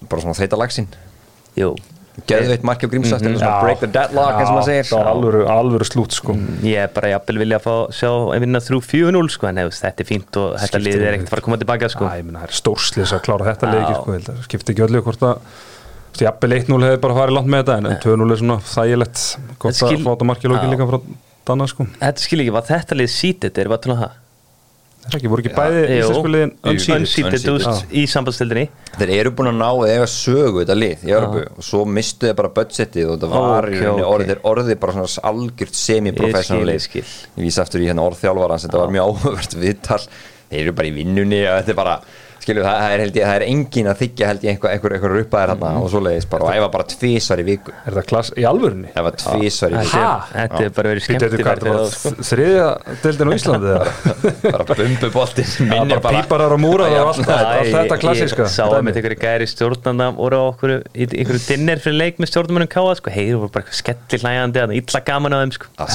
[0.08, 0.88] bara svona þeita lagsinn
[1.58, 1.72] Jú,
[2.28, 3.36] Geðveitt marki á grímsast mm.
[3.38, 3.62] -hmm.
[3.62, 5.06] break the deadlock eins og maður segir.
[5.12, 6.34] alvöru, alvöru slút sko.
[6.66, 9.86] Ég er bara jafnvel vilja að fá sjá að vinna þrjú 4-0 sko, en hefst,
[9.86, 12.10] þetta er fínt og þetta lið er ekkert að fara að koma tilbaka sko.
[12.10, 15.04] Æ, ég meina, það er stórslis að klára þetta leiki sko, að skipti ekki öllu
[15.06, 15.36] hvort að
[16.18, 19.26] jafnvel 1-0 hefði bara farið langt með þetta en, en 2-0 er svona þægilegt.
[19.62, 21.00] Gott En skil- að fá þetta markið lókin líka frá
[21.48, 21.86] Danna sko.
[22.02, 24.16] Þetta skil ekki, var þetta lið seated, erum við að tala um það?
[25.08, 28.66] Það er ekki, voru ekki bæði íslensku liðin veist, í sambandstildinni
[28.98, 32.38] Þeir eru búin að ná eða sögu þetta lið í Örbu og svo mistu þeir
[32.42, 34.14] bara budgetið og það var Ok, í rauninni ok.
[34.18, 36.88] orðið, orðið bara svona algjört semi-professional lið.
[36.98, 40.02] ég vísa aftur í hérna orðþjálfarans þetta var mjög áhugavert viðtal.
[40.48, 41.96] Þeir eru bara í vinnunni og þetta er bara
[42.48, 44.96] skilju, það, það er held ég, það er engin að þykja held ég einhver, einhver,
[44.98, 46.48] einhver uppaðir hérna og svoleiðis bara.
[46.48, 47.74] Og æfa bara tvísvar í viku.
[47.84, 48.92] Er það klass í alvörunni?
[48.96, 49.92] Það var tvísvar í viku.
[49.92, 52.28] Þetta er- þetta er bara verið Býtu, þetta er hvað, skemmtilegt þetta var sko.
[52.32, 52.68] þriðja
[53.04, 53.84] deildin á Íslandi eða?
[54.58, 58.48] bara bumbuboltin Já, minnir bara píparar og múrar og allt, þetta klassíska.
[58.48, 62.22] Ég sá að með einhverju gæri stjórnanda voru á okkur í einhverju dinner fyrir leik
[62.22, 65.72] með stjórnumennum káa sko, heyri voru bara eitthvað skelli hlægandi illa gaman á þeim sko.
[65.78, 65.90] Það.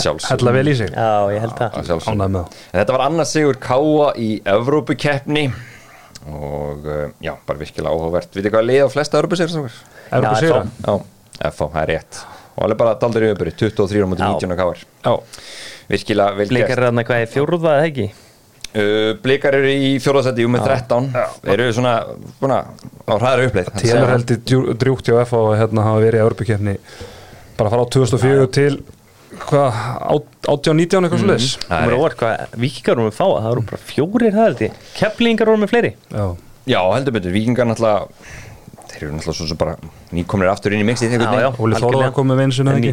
[2.33, 2.57] Það.
[2.73, 5.47] Þetta var annars sigur Káa í Evrópukeppni
[6.31, 8.31] og uh, já, bara virkilega áhugavert.
[8.37, 9.77] Vitið hvað liði á flesta Evrópusegur?
[10.13, 10.95] Evrópu Já, Já,
[11.51, 12.21] FH, það er rétt.
[12.53, 14.35] Og alveg bara daldur yfirbyrði, 23 á mútið Já.
[14.37, 15.15] 19 á Káar Já,
[15.93, 16.79] Virkilega vel Blikar gert.
[16.79, 18.07] er þarna hvað er fjórða eða ekki?
[18.73, 21.09] uh, Blikar eru í fjóðarsætti með 13
[21.57, 21.95] eru svona,
[22.39, 22.59] svona
[23.09, 23.73] á hraðar uppleið.
[23.83, 26.77] Télar heldur drjúgt hjá FH að hérna hafa verið í Evrópukefni
[27.59, 28.73] bara frá 2004 til
[29.49, 29.81] hvað,
[30.47, 33.65] 18-19 eitthvað svo leis Það Það er orð hvað vikingar voru með fá það voru
[33.73, 34.79] bara fjórir það held ég.
[34.99, 35.93] Keflingar voru með fleiri.
[36.13, 36.25] Já,
[36.63, 38.07] Já, heldur betur, vikingar náttúrulega
[38.93, 39.77] þeir eru náttúrulega svo sem bara
[40.15, 41.17] nýkomnir aftur inn í mixið.
[41.19, 42.13] Óli Algjörlega.
[42.15, 42.87] kom með vinsuna En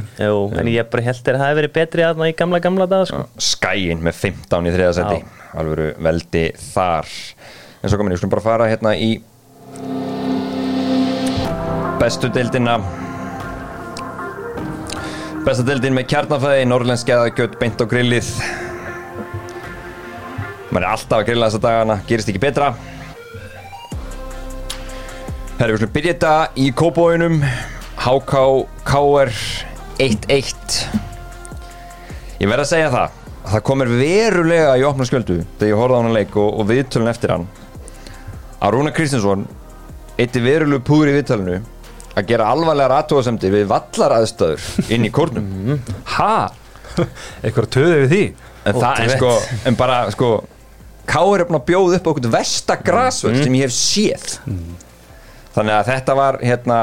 [0.63, 3.25] en ég bara held að það hefði verið betri aðna í gamla gamla dag sko.
[3.38, 5.19] Skæin með 15 í þriða seti
[5.59, 7.12] alvöru veldi þar.
[7.83, 9.12] En svo komin, ég skulum bara fara hérna í
[11.99, 12.79] bestu deildina
[15.49, 18.27] besta deildin með kjarnafæði Norrlensk geðagjöld beint á grillið.
[20.69, 22.67] Maður er alltaf að grilla þessa dagana gerist ekki betra.
[25.57, 27.39] Við skulum byrja þetta í kópóinum
[28.03, 28.43] HK
[28.91, 29.33] KR
[30.05, 30.77] 1-1
[32.43, 35.97] Ég verð að segja það að það komir verulega í opna skjöldu þegar ég horfði
[35.97, 37.49] á hann leik og, og viðtölun eftir hann.
[38.62, 39.49] Að Rúna Kristinsson
[40.19, 41.63] eitti verulegu púður í viðtölunu
[42.21, 45.82] að gera alvarlegar aðtóðasemdir við vallaraðstöður inn í kórnum.
[46.17, 46.49] Ha?
[47.45, 48.23] Eitthvað töði við því?
[48.69, 49.34] En það er sko,
[49.69, 50.32] en bara sko
[51.10, 54.25] Káir er búin að bjóða upp okkur versta grasvöld sem ég hef séð.
[55.55, 56.75] Þannig að þetta var hérna,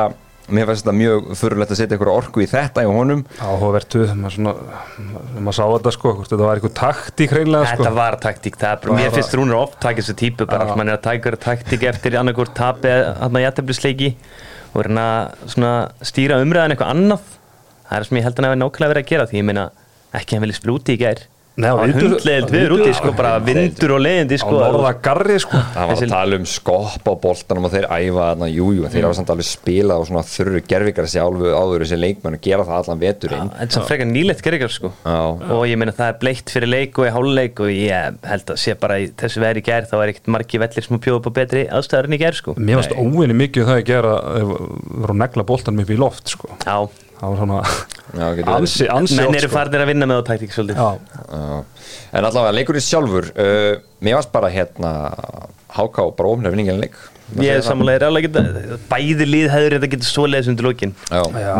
[0.50, 3.22] mér finnst þetta mjög fyrirlegt að setja eitthvað orku í þetta í honum.
[3.38, 4.56] Áhugavert töð, maður svona
[5.36, 7.78] maður sá þetta sko, hvort þetta var eitthvað taktík hreinlega sko.
[7.84, 10.90] Þetta var taktík, það er bara, mér finnst Rúnar oft takið þessu típu bara, mann
[10.90, 14.10] er að taka taktík eftir annarkvort tapi hann að jættablisleiki
[14.72, 15.06] og reyna
[15.46, 15.72] svona
[16.04, 17.32] stýra umræðan eitthvað annað.
[17.86, 19.66] Það er sem ég held að hann hefði nákvæmlega verið að gera því ég meina
[20.16, 21.22] ekki hann vilja splúti í gær
[21.56, 24.56] Vindur- hundleiðild viður úti sko, bara vindur og leiðindi á sko.
[24.60, 25.56] Norða garri sko.
[25.72, 29.06] Það var að tala um skopp á boltanum og þeir æfa þarna, jú, jú, þeir
[29.06, 32.66] hafa samt alveg spilað og svona þurru gerfikar þessi álfu áður þessi leikmenn og gera
[32.68, 33.48] það allan veturinn.
[33.56, 34.92] Þetta er svo frekar nýlegt gerðingar sko.
[35.06, 35.16] Já.
[35.56, 38.60] og ég meina það er bleitt fyrir leik og í háluleik og ég held að
[38.60, 41.22] sé bara í þessu veðri í gær þá er ekkert margi vellir sem að bjóða
[41.22, 42.52] upp á betri aðstæður en í gær sko.
[42.60, 44.14] Mér varst óvinni mikið um það að gera
[47.16, 47.60] að það var svona
[48.16, 50.78] Já, ansi, ansi menn eru farnir að vinna með á taktík svolítið.
[52.14, 54.92] En allavega, leikurinn sjálfur uh, Mér varst bara hérna
[55.76, 56.94] Háká bara ofnir vinningin leik.
[57.42, 60.94] Ég samanlega er alveg geta Bæði lið hefur þetta getið svoleiðis undir lókin.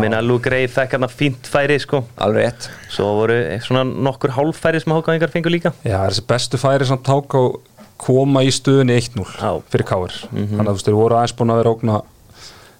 [0.01, 2.05] Minna Luke Ray fekk hann fínt færi sko.
[2.23, 2.69] Alveg rétt.
[2.95, 5.75] Svo voru svona nokkur hálffæri sem hákáðingar fengur líka.
[5.83, 7.43] Já, þessi bestu færi samt ták á
[8.01, 9.51] koma í stöðunni 1-0 Já.
[9.73, 12.01] fyrir káir þannig að þú veist, þeir voru aðeins búin að vera ógna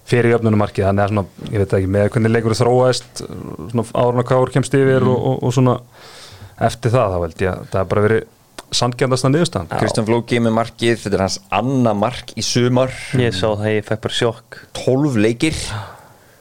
[0.07, 4.29] fyrir jöfnunumarkið, þannig að svona, ég veit ekki með hvernig leikur þróaðist svona árun að
[4.29, 5.75] káir kemst yfir og, og, og svona
[6.67, 8.25] eftir það, þá held ég að það er bara verið
[8.77, 9.69] sandgjandasta niðurstaðan.
[9.79, 12.95] Kristján Flóki með markið, þetta er hans annað mark í sumar.
[13.19, 14.57] Ég sá það, ég fekk bara sjokk.
[14.79, 15.61] 12 leikir.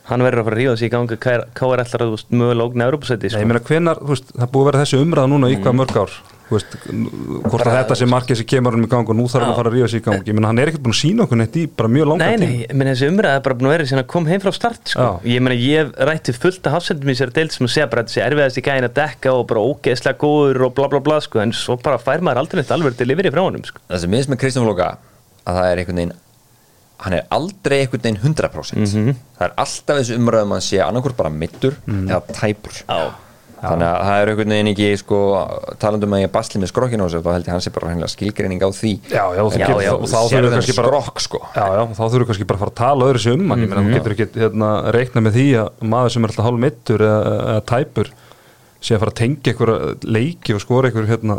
[0.06, 1.18] Hann verður að fara að ríða sig í gangi.
[1.22, 1.82] K.R.
[1.82, 3.42] ætlar að þú veist, mögulega ógna Európa-sæti Nei, sko.
[3.42, 6.18] ég meina veist, það er búið að vera þessi umræða núna í hvað mörg ár
[6.50, 9.52] veist, hvort að þetta sé markið sem kemur hann í gang og nú þarf hann
[9.52, 11.24] að fara að ríða sig í gang ég meina hann er ekkert búin að sína
[11.26, 13.56] okkur neitt í bara mjög langa Nei, nei, tíma ég meina þessi umræða er bara
[13.58, 15.06] búin að vera síðan að koma heim frá start sko.
[15.26, 18.12] Ég meina ég rætti fullt af hafsendum í sér deild sem að segja bara að
[18.12, 21.42] þessi erfiðast í gæðin að dekka og bara ógeðslega góður og bla bla bla sko.
[21.42, 23.82] en svo bara fær maður aldrei neitt alveg til yfir í frá honum sko.
[23.90, 24.88] Það sem minnst með Kristján Flóka
[25.46, 26.14] að það er einhvern veginn
[26.96, 28.94] hann er aldrei einhvern veginn 100%
[29.36, 33.10] það er alltaf þessu umræðum að sé annarkvort bara mittur eða tæpur Já.
[33.62, 35.20] Þannig að það er einhvern veginn ekki sko,
[35.82, 38.60] talandum að ég basli með skrokkinu á sig þá held ég hans er bara skilgreining
[38.62, 38.92] á því.
[39.10, 41.40] Já, já, Já, já, og þá þurfum við kannski bara sko.
[41.56, 43.80] Já, já, þá þurfum við kannski bara að fara að tala öðru sér um meina,
[43.80, 47.36] þú getur ekki hérna, reikna með því að maður sem er alltaf hálf mittur eða,
[47.46, 48.12] eða tæpur
[48.86, 49.72] sé að fara að tengja einhver
[50.04, 51.38] leiki og skora einhver hérna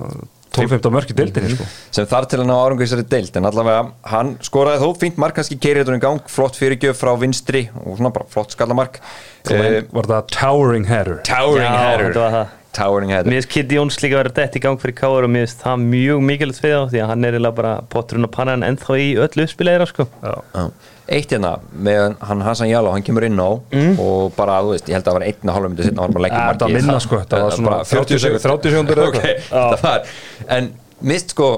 [0.58, 1.68] 12-15 mörk í deildinni, sko.
[1.98, 5.20] sem þar til að ná árangu í þessari deild en allavega hann skoraði þó fínt
[5.22, 9.02] mark kannski keirið þetta í gang, flott fyrirgjöf frá vinstri og svona bara flott skallamark
[9.02, 11.22] uh, Var það towering header?
[11.28, 12.56] Towering Já, header þetta var það.
[12.78, 15.26] Towering header Mér finnst Kitty Jóns líka verið dett í gang fyrir K.R.
[15.26, 18.34] og mér finnst það mjög mikilvægt fyrir þá því að hann er bara potturinn og
[18.36, 20.06] pannan ennþá í öllu uppspileira sko.
[20.22, 20.68] Já.
[21.08, 24.98] Eitt hérna með hann Hassan Jalo, hann kemur inn á og bara, þú veist, ég
[24.98, 27.00] held að það var einn og hálfa myndi setna, hann var bara leggjum var minna,
[27.00, 29.72] sko, þetta var svona 30 sek- 30 sekúndur eða Ok, eitthvað.
[29.72, 30.02] þetta var
[30.58, 31.50] En mist sko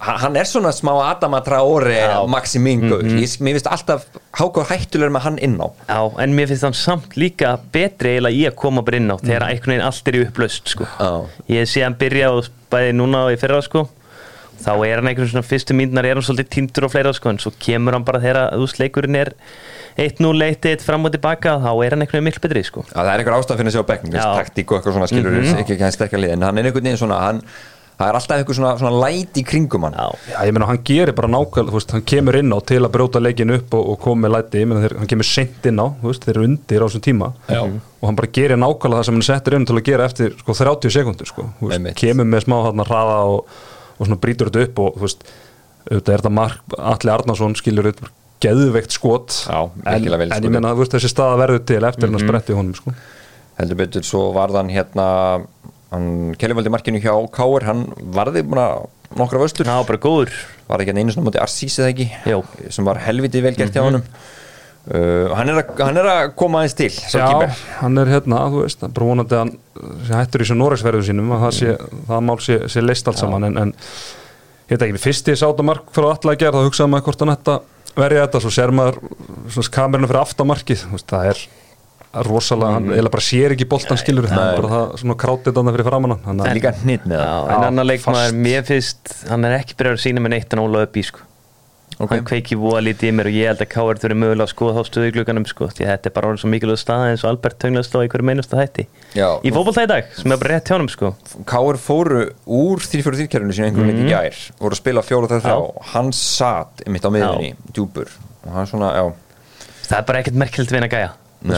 [0.00, 1.96] hann er svona smá Adama Traore
[2.28, 3.18] Maximingo, Mhm.
[3.22, 4.04] ég, mér finnst alltaf
[4.36, 8.36] Hákor hættulegur með hann inn á Já, en mér finnst hann samt líka betri eiginlega
[8.36, 10.84] í að koma bara inn á þegar einhvern veginn allt er í upplaust sko.
[10.84, 11.24] Já.
[11.48, 13.88] Ég sé hann byrja og bæði núna og í fyrra sko.
[14.64, 17.32] Þá er hann einhvern svona fyrstu mínunar er hann svolítið tindur og fleira sko.
[17.32, 19.32] en svo kemur hann bara þegar þú veist leikurinn er
[19.96, 22.84] 1-0, 1-1 fram og tilbaka þá er hann einhvern veginn miklu betri sko.
[22.92, 24.26] að það er einhver ástæð fyrir að sjá bekkning Já.
[24.40, 25.62] taktík og eitthvað svona skilur mm -hmm.
[25.62, 27.42] ekki, ekki hans sterkar lið en hann er einhvern veginn svona hann,
[27.96, 30.82] það er alltaf eitthvað svona, svona læt í kringum hann Já, Já, ég meina, hann
[30.84, 33.88] gerir bara nákvæmlega, þú veist, hann kemur inn á til að brjóta leikin upp og,
[33.92, 36.36] og koma með læti, ég meina, þeir, hann kemur sent inn á, þú veist, þeir
[36.36, 37.62] eru undir á þessum tíma Já.
[37.64, 40.52] og hann bara gerir nákvæmlega það sem hann settir inn til að gera eftir, sko,
[40.52, 43.48] 30 sekundur, sko, þú veist, kemur með smá hann hraða og,
[43.96, 45.26] og svona brýtur þetta upp og, þú veist,
[45.86, 48.12] auðvitað er þetta mark, Alli Arnason skilur þetta
[48.44, 49.36] geðveikt skot.
[49.48, 52.76] Já, en, en ég þú veist, þessi staða verður til eftir hann að spretti honum,
[52.76, 52.94] sko.
[53.56, 55.06] Heldur betur svo varðan hérna
[55.94, 58.82] hann Kellyvaldi markinu hjá Káur hann varði bara
[59.16, 60.34] nokkra vöstur Já, bara góður.
[60.66, 62.08] Var ekki hann einu svona móti Arsís eða ekki?
[62.28, 62.42] Jú.
[62.74, 64.04] sem var helviti vel gert hjá honum
[64.90, 67.64] uh, hann, er að, hann er að koma aðeins til Já, keeper.
[67.80, 69.54] hann er hérna, þú veist, vonandi að hann
[70.10, 71.76] hættur í þessu Noregsverðu sínum að það, sé,
[72.10, 75.46] það mál sé, sé leist allt saman en, en ég veit ekki, fyrst ég sá
[75.48, 77.60] þetta mark fyrir allar að gera, þá hugsaði maður hvort hann ætta
[77.96, 78.98] verja þetta, svo ser maður
[79.54, 81.46] svona kamerinu fyrir aftamarkið, það er
[82.26, 85.76] rosalega, hann eða bara sér ekki boltan skilur, það er bara það svona krátið þannig
[85.76, 89.48] fyrir framann hann, er að líka hnitt með það en annar leikmaður, mér finnst hann
[89.48, 90.96] er ekki byrjað að sína með neitt en Óla upp
[91.96, 92.04] í sko.
[92.04, 92.12] Ok.
[92.12, 94.74] hann kveiki búa lítið í mér og ég held að Káar þurfi mögulega að skoða
[94.76, 95.68] þá stöðu í glugganum sko.
[95.72, 98.26] því að þetta er bara orðin svo mikilvæg staða eins og Albert tönglaðist á einhverju
[98.28, 101.12] meinustu hætti Já, í fótbolta í dag, sem er bara rétt hjá hann sko.
[101.48, 104.08] Káur fóru úr 3-4 þýrkjærinu sín einhverjum mm -hmm.
[104.08, 105.84] í gær voru að spila fjóru þar þrjá Já.
[105.94, 108.12] hann satt mitt á miðunni, djúpur
[108.44, 109.04] og hann svona, já,
[109.88, 111.12] það er bara ekkert hann að gæja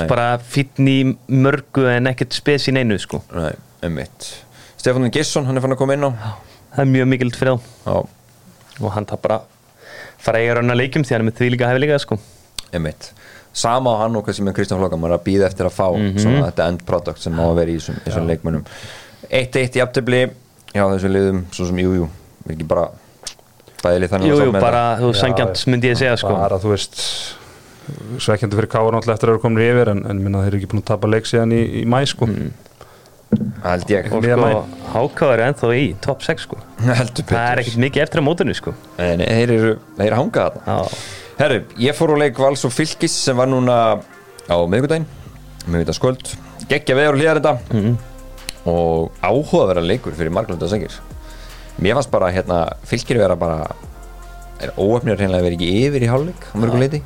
[0.09, 0.99] bara fítn í
[1.29, 3.23] mörgu en ekkert spes í neinu sko.
[3.35, 4.07] nei,
[4.79, 6.11] Stefán Gesson, hann er fann að koma inn á
[6.75, 8.07] það er mjög mikilvægt fyrir þá
[8.79, 9.41] og hann það
[10.29, 12.21] bara fara að leikjum því hann er með því líka hefilega sko.
[12.73, 13.11] einmitt.
[13.59, 15.87] Sama á hann og kannski með Kristján Flóka maður er að býða eftir að fá
[16.21, 18.67] svona þetta end product sem má að vera í þessum, þessum leikmönnum.
[19.29, 20.21] 1-1 í aftöfli
[20.75, 22.09] já þessu liðum, svo sem jújú jú,
[22.53, 22.87] ekki bara
[23.83, 26.35] bæðilið þannig jú, að jú, bara þú sangjant myndi ég segja sko.
[26.37, 27.03] bara, þú veist
[28.21, 30.71] svekkjandi fyrir Káar náttúrulega eftir að vera komin yfir en, en minna þeir eru ekki
[30.73, 32.29] búin að tapa leik síðan í, í mæ, sko.
[32.29, 32.68] Það
[33.65, 34.09] held ég.
[34.15, 34.57] Og sko, maí.
[34.95, 36.59] Háká er ennþá í top 6 sko.
[37.01, 38.73] heldur það er ekkert mikið eftir á mótunni sko.
[38.99, 40.77] Nei, nei, þeir eru, þeir eru hangað þarna.
[40.79, 40.99] Já.
[41.39, 43.75] Herru, ég fór á leik Vals og Fylkis sem var núna
[44.51, 45.05] á miðvikudaginn
[45.69, 46.31] miðvikudagskvöld,
[46.71, 47.93] geggja veður og hlýðar þetta Mhm.
[48.73, 50.95] og áhugaverða leikur fyrir marglunda sengir.
[51.79, 53.69] Mér fannst bara hérna Fylkir vera bara
[54.61, 57.03] er óöfnir reynilega verið ekki yfir í hálfleik á mörgu leiti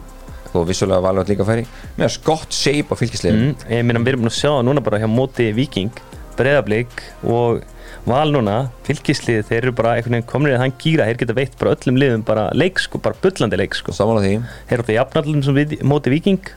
[0.55, 1.67] og vissulega valið líka færi.
[1.99, 4.81] Mér fannst gott shape á Fylkisliðin mm, ég minna við erum búin að sjá núna
[4.85, 5.91] bara hjá móti Viking
[6.39, 7.63] breyðablík og
[8.09, 11.55] val núna, fylgislið þeir eru bara einhvern veginn komin í þann gýra þeir geta veitt
[11.61, 14.97] bara öllum liðum bara leik sko, bara bullandi leik sko Samanlega því þeir eru alltaf
[14.97, 16.51] jafnallum sem við, móti viking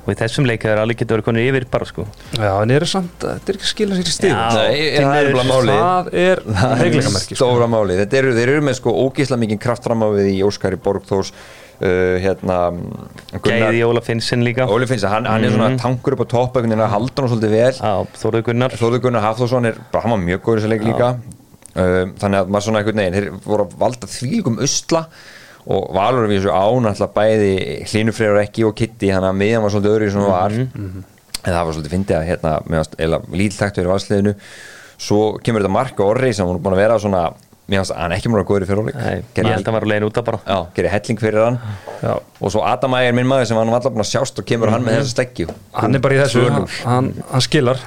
[0.00, 2.86] og í þessum leik þeir alveg geta verið konir yfir bara sko Já, en er
[2.88, 4.42] samt, þetta er ekki að skila sér í stíð Já.
[4.56, 5.36] Nei, því það er miður.
[5.36, 5.80] bara málið
[6.60, 7.38] Það er sko.
[7.38, 10.38] Stóra málið, þetta eru, þeir eru með sko ógísla mikið kraft fram á við í
[10.48, 11.34] Óskari Borgþórs
[11.80, 12.58] uh, hérna
[13.44, 14.66] Gæði Óla Finnsen líka.
[14.70, 17.24] Óli finnst að hann, hann er svona tankur upp á topp einhvern veginn að halda
[17.24, 17.74] hann svolítið vel.
[18.20, 18.78] Þóruð Gunnar.
[18.80, 21.10] Þóður Gunnar Hafþórsson er bara, hann var mjög góður í þessu leik líka.
[21.70, 25.04] Um, þannig að maður svona einhvern veginn þeir voru að valda þvílíkum usla
[25.70, 27.52] og Valur við þessu án alltaf bæði
[27.86, 30.56] Hlínufreyr og ekki og Kitty hann að miðjan var svolítið öðru í svona var.
[31.40, 34.34] En það var svolítið fyndið að hérna líltækt verið valsliðinu
[35.00, 37.22] svo kemur þetta marka orri sem er búin að vera svona
[37.70, 39.92] mér finnst að hann ekki að góður í Nei, ég held að hann var að
[39.92, 40.40] leiðin út af bara.
[40.46, 41.60] Já, gerir helling fyrir hann.
[42.00, 42.12] Já.
[42.40, 44.72] og svo Adam Ægir minn maður sem hann var alltaf búin að sjást og kemur
[44.72, 47.82] hann með þessa sleggju Hann er bara í þessu, hann, hann, hann skilar.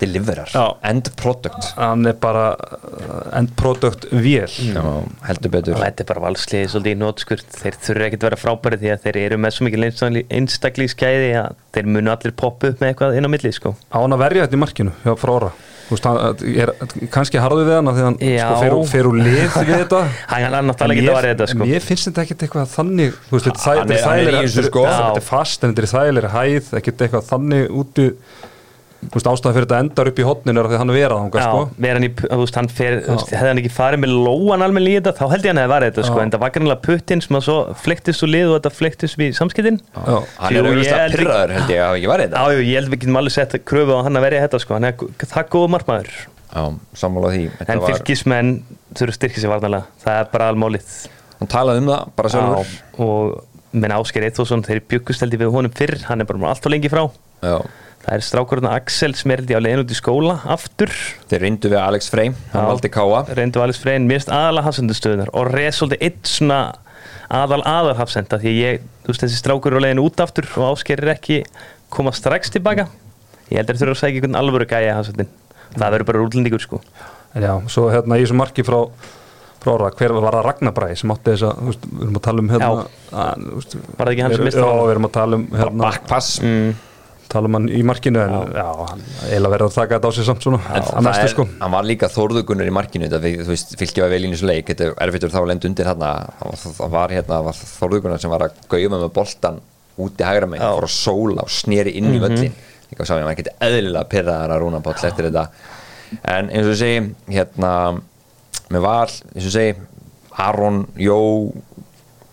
[0.00, 0.76] Deliverar, Já.
[0.90, 1.68] end product.
[1.78, 4.50] Hann er bara uh, end product vél.
[4.50, 4.82] Já,
[5.28, 5.78] heldur betur.
[5.78, 9.06] Þetta er bara valsliði svolítið í nótskurt þeir þurfa ekkert að vera frábæri því að
[9.06, 13.30] þeir eru með svo mikið einstaklískæði að þeir munu allir poppa upp með eitthvað inn
[13.30, 13.76] á milli sko.
[13.94, 16.06] Á hann að verja þetta í markinu hjá Fróra Þú veist,
[16.64, 16.72] er
[17.14, 20.70] kannski harðu við hann af því hann sko, fer, fer úr lið við þetta hann
[20.70, 21.68] náttúrulega ekki að vera þetta sko.
[21.70, 23.20] Ég finnst þetta ekkert eitthvað þannig.
[23.34, 23.52] Þetta
[25.04, 28.08] er fast, en þetta er þægilega hæð ekkert eitthvað þannig úti
[29.04, 31.12] Þú veist, ástæða fyrir þetta endar upp í hotninu er af því að hann er
[31.14, 31.62] þangað, Já, sko.
[31.84, 34.64] vera hann í, þú veist, hann fer, þú veist, hefði hann ekki farið með lóan
[34.64, 36.22] almenn í þetta, þá held ég hann hefði varðið þetta, sko, Já.
[36.24, 39.30] en það var kannilega puttinn sem að svo fleiktist úr lið og þetta fleiktist við
[39.38, 39.78] samskiptin.
[39.94, 40.16] Já.
[40.40, 42.74] Hann er auðvitað ekki- pyrraður held ég að hafa ekki verið Já, þetta jú, ég
[42.80, 45.40] held við getum alveg sett kröfu á hann að verja þetta, sko, hann er það
[45.44, 46.10] er góð markmaður.
[46.54, 46.64] Já,
[46.94, 47.44] sammála því.
[47.66, 47.78] En
[58.02, 58.20] það er það Já, held við.
[58.20, 58.20] Já.
[58.20, 60.92] Það strákurinn Axel er held ég á leiðin út í skóla aftur.
[61.30, 62.68] Þeir reyndu við Alex Frey Hann Já.
[62.72, 66.58] valdi Káa reyndu Alice Freyn, mér finnst aðalega hafsendastöðunar og reið svolítið eitt svona
[67.34, 70.46] aðal aðal hafsenda því að ég, þú veist þessi strákur er á leiðinu út aftur
[70.60, 71.40] og áskerir ekki
[71.94, 72.84] koma strax tilbaka
[73.50, 75.30] ég heldur þurfa að segja einhvern alvöru gæja hafsendin
[75.74, 76.80] það verður bara útlendingur sko
[77.34, 78.78] En já, svo hérna í þessu marki frá
[79.64, 82.66] Fróra, hver var það Ragnarbræði sem átti þess að, við erum að tala um hérna,
[83.24, 85.38] að, þú veist, Var það ekki hann sem við- missti Já, við erum að tala
[85.40, 86.68] um hérna, Backpass mm,
[87.34, 90.26] tala um hann í markinu en já, hann eiginlega verður að taka þetta á sig
[90.28, 91.46] samt svona En að það mestu er, sko.
[91.60, 94.48] hann var líka þórðugunur í markinu þetta, við- þú veist, fylgja var vel í þessu
[94.50, 96.10] leik þetta er erfittur þá að lenda undir hérna
[96.64, 99.60] það var hérna, það var þórðugunur sem var að gauða með boltan
[99.94, 102.54] úti hægra megin fór að sóla og sneri inn í völlin
[102.90, 105.44] líka sá ég, maður geti eðlilega pyrraðar að rúna bátt eftir þetta.
[106.34, 106.98] En eins og segi,
[107.32, 107.70] hérna
[108.74, 109.76] með val, eins og segi
[110.44, 111.16] Aron, Jó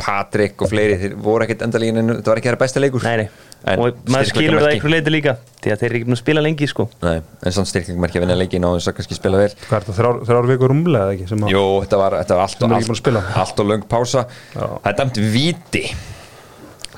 [0.02, 3.04] Patrik og fleiri, þeir voru ekkert endalíkin en þetta var ekki þeirra besta leikur.
[3.06, 3.28] Nei, nei.
[3.62, 6.22] En og maður skilur það einhverju leiti líka því að þeir eru ekki búin að
[6.24, 9.42] spila lengi sko Nei, en samt styrkingmerki að vinna leikin á þess að kannski spila
[9.42, 12.16] vel Hvað er þetta, þrjár, þrjár vikur rúmlega eða ekki sem að Jú, þetta var,
[12.24, 13.24] þetta var allt, er ekki allt, búin að spila.
[13.44, 14.66] allt og löng pása Já.
[14.66, 15.84] Það er dæmt viti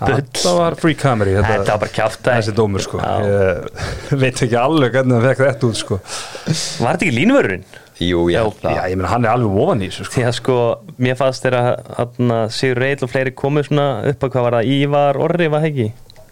[0.04, 3.12] Þetta var free camera þetta var bara kjáft þessi dómur sko Já.
[3.28, 7.68] ég veit ekki alveg hvernig hann fekk þetta út sko var þetta ekki línvörurinn?
[8.04, 10.56] Jú, já, það ég meina hann er alveg ofan í þessu sko að sko,
[10.98, 11.62] mér fannst þeirra
[12.02, 12.18] að
[12.56, 15.70] Sigur Reyl og fleiri komu svona upp að hvað var það, Ívar Orri var það
[15.70, 15.88] ekki?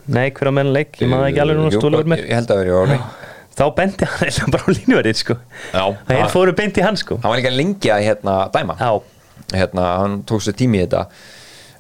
[0.08, 2.24] Nei, hver á menn leik, ég maður ekki alveg núna stúlur mér.
[2.26, 3.00] Ég held að vera í orði
[3.52, 5.36] þá bendi hann eitthvað bara á línverðið sko.
[5.76, 7.18] Já, þeir hann fóru beint í hann sko.
[7.22, 8.78] Hann var líka lengi að hérna dæma.
[8.80, 8.92] Já,
[9.52, 11.02] Hérna, hann tók sér tími í þetta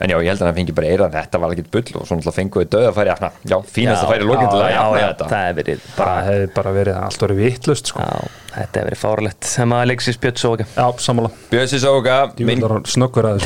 [0.01, 2.15] En já, ég held að hann fengi bara eira Þetta var ekkert bull og svo
[2.17, 3.11] náttúrulega fenguði döða að færi
[3.51, 5.27] Já, fínast að færi lókin til að já, jafna já, þetta.
[5.31, 8.01] það hefur verið það bara, hefði bara verið allt orðið vittlust sko.
[8.01, 11.31] Já, þetta hefur verið fárlegt sem að Alexis Björn svo ekki já, sammála.
[11.51, 12.65] Bjössi Sóka, Ég minn,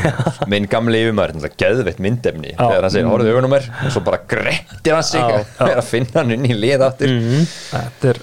[0.56, 2.54] minn gamli yfirmaður Þetta geðveitt myndefni.
[2.56, 2.62] Já.
[2.64, 5.44] Þegar hann segir, horfðu augunum mér Og svo bara grettir hann sig Já,
[5.76, 7.16] að finna hann inn í lið aftur.
[7.74, 8.22] Þetta er,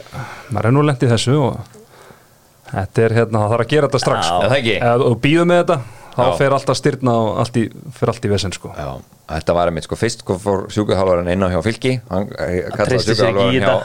[0.48, 1.80] maður er nú lent í þessu og
[2.72, 4.30] þetta er hérna, það þarf að gera þetta strax.
[4.32, 4.62] Já.
[4.72, 6.32] Er það þú býður með þetta þá Já.
[6.38, 7.64] fer alltaf styrna og allt í,
[7.96, 8.72] fer allt í vesen sko.
[8.76, 8.90] Já,
[9.32, 13.06] þetta var einmitt sko fyrst sko fór sjúkuhálfarinn inn á hjá fylki hann eh, kallaði
[13.08, 13.76] sjúkuhálfarinn hjá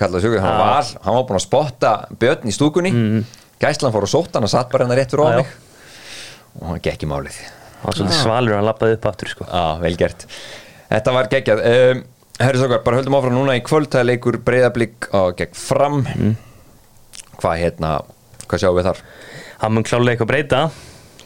[0.00, 0.72] kallaði sjúkuhálfarinn Já.
[0.72, 1.04] val.
[1.06, 2.92] Hann var búinn að spotta björn í stúkunni.
[3.62, 5.54] Gæslan fór að sóta hann og satt bara hennar rétt fyrir mig.
[6.58, 7.40] Og hann gekk í málið.
[7.78, 9.48] Hann var svolítið svalur hann lappaði upp aftur sko.
[9.48, 10.26] Já, vel gert.
[10.88, 11.64] Þetta var geggjað.
[11.72, 12.04] Um,
[12.38, 13.90] Herri Sokar, bara höldum áfram núna í kvöld.
[13.90, 16.04] Það leikur breyðablík og gegn fram.
[17.38, 17.96] Hvað hérna
[18.48, 19.02] hvað sjáum við þar?
[19.62, 20.60] hann mun klálega eitthvað breyta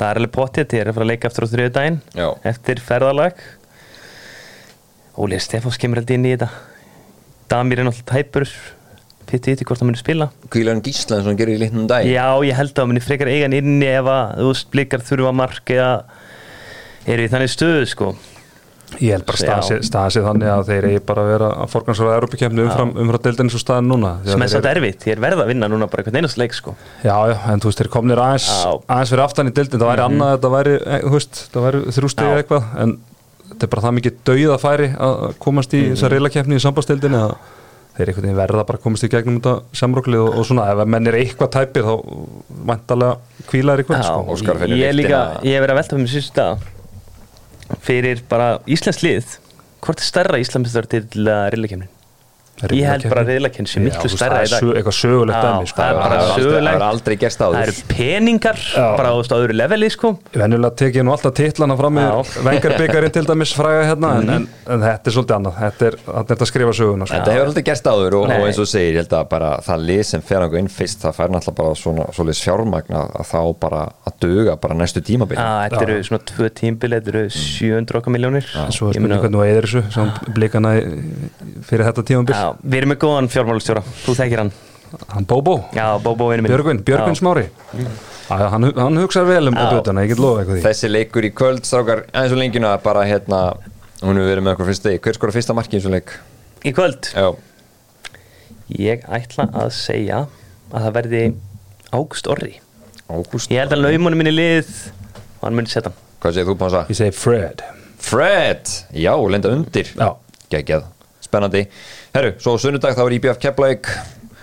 [0.02, 2.26] það er alveg pottið, er að fara að leika aftur á þriðu daginn Já.
[2.50, 3.42] eftir ferðalag.
[5.22, 6.48] Óli Stefáns kemur held inn í þetta.
[7.52, 8.48] Damir er náttúrulega tæpur.
[9.28, 10.26] Pitti ytti hvort hann muni spila.
[10.52, 13.04] Kvílarinn Gísla eins og hann gerir í litnum dag Já, ég held að hann muni
[13.04, 15.92] frekar eiga hann inni ef að þú veist, blikar þurfa mark eða
[17.06, 18.10] eru í þannig stöðu sko
[19.00, 22.64] Ég held bara staðan sé þannig að þeir eigi bara að vera að forgansraða Europakefni
[22.66, 24.12] umfram, umfram deildinni svo staðan núna.
[24.26, 26.56] Sem er þeir satt erfitt, ég er verða að vinna núna bara einhvern einast leik
[26.56, 26.74] sko.
[27.04, 28.50] Já, já, en þú veist, þeir komnir aðeins,
[28.86, 31.82] aðeins fyrir aftan í deildin, það væri annað, það væri, eh, þú veist, það væri
[31.96, 32.42] þrjústegi Já.
[32.42, 32.94] eitthvað, en
[33.48, 37.20] þetta er bara það mikið dauð að færi að komast í þessar reylakefni í sambandstildinni
[37.22, 37.34] að
[37.92, 40.80] þeir einhvern veginn verða bara að komast í gegnum þetta samróklið og, og svona, ef
[40.80, 41.92] að menn er eitthvað tæpið þá
[42.70, 44.36] vantarlega kvílaður í kvöld, sko.
[44.72, 45.42] Ég, er líka, lyktina.
[45.44, 46.70] ég hef verið að velta fyrir mig síðust dag
[47.80, 49.38] fyrir bara Íslands lið
[49.82, 51.90] hvort er stærra Íslandsmyndstar til riðlakefnin
[52.72, 55.42] ég held bara að riðlakefnin sé miklu stærra það í er dag eitthvað sögulegt Já,
[55.42, 55.78] dæmi, sko.
[55.82, 56.62] það er aldrei- sögulegt.
[56.62, 57.54] það hefur aldrei gerst áður.
[57.56, 58.86] það eru peningar Já.
[58.96, 61.94] bara á á öðru leveli sko Venjulega tek ég nú alltaf titlana fram.
[61.94, 62.22] Mhm.
[62.46, 66.30] vengarbyggarinn til dæmis fræga hérna, en, en, en þetta er svolítið annað, þetta er, þetta
[66.32, 67.16] er að skrifa söguna, sko.
[67.16, 68.36] Þetta hefur aldrei gerst áður og, Nei.
[68.38, 71.00] og eins og segir, ég held að bara það lið sem fer einhver inn fyrst,
[71.02, 75.36] það fær náttúrulega bara svona svolítið fjármagna að þá bara að duga bara næstu tímabil
[75.36, 76.20] þetta eru svona
[82.42, 82.50] tvö tímbil, þetta eru 700 okkar miljónir Svo spurning hvernig þú eigðir þessu, sem blikana
[82.50, 82.50] í- fyrir þetta tímabil.
[82.50, 84.52] Já, við erum með góðan fjármálustjóra, þú þekkir hann.
[85.08, 86.52] Hann Bóbó, Já, Bóbó einu minn.
[86.52, 87.20] Björgvin, Björgvin Já.
[87.22, 87.44] Smári.
[88.28, 90.62] Já, hann, hann hugsaði vel um þetta, ég get lofa eitthvað því.
[90.66, 93.56] Þessi leikur í kvöld, strákar, eins og lengina bara hérna,
[94.02, 96.12] hún hefur verið með okkur fyrst hver skora fyrsta marki eins og leik?
[96.64, 97.32] Í kvöld, Já,
[98.72, 100.22] ég ætla að segja
[100.72, 101.22] að það verði
[101.92, 102.54] Ágúst Orri.
[103.12, 104.70] Ágúst Ég held að laumunum minni lið
[105.40, 105.98] og hann myndi setja hann.
[106.22, 106.84] Hvað segir þú Pása?
[106.88, 107.64] Ég segi Fred.
[108.02, 109.90] Fred, já, lenda undir.
[109.98, 110.14] Já.
[110.52, 110.86] Geggjað,
[111.24, 111.66] spennandi
[112.12, 113.88] Herru, svo sunnudag þá er IBF Keflavík.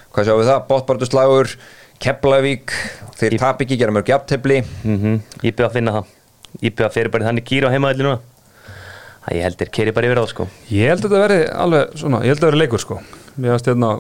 [0.10, 0.62] Hvað sjáum við það?
[0.72, 1.52] Bóttbartu slagur
[2.02, 2.74] Keflavík,
[3.20, 4.64] þeir Í- tap ekki gera mörg jafntefli.
[4.84, 6.06] Mm byrja að finna það.
[6.64, 8.20] Að fyrir bara þannig gýra á heimaðalli núna.
[9.26, 10.48] Það ég held er keri bara yfir á sko.
[10.72, 13.00] Ég held að þetta verði alveg svona, ég held að þetta verði leikur sko.
[13.38, 13.92] Mér finnst hérna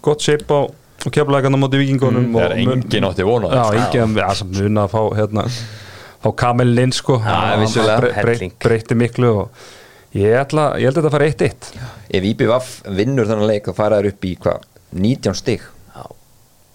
[0.00, 0.60] gott shape á
[1.00, 4.80] og keflagan á móti vikingunum Það er engin átti vona Já, engin, já, sem mun
[4.82, 5.44] að fá hérna
[6.20, 7.18] fá kamelin inn sko.
[8.60, 9.50] Breytti miklu og
[10.16, 11.68] ég, ætla, ég held að þetta fari 1-1
[12.18, 14.64] Ef IBF vinnur þennan leik þá fara þær upp í hvað?
[14.90, 15.66] 19 stig.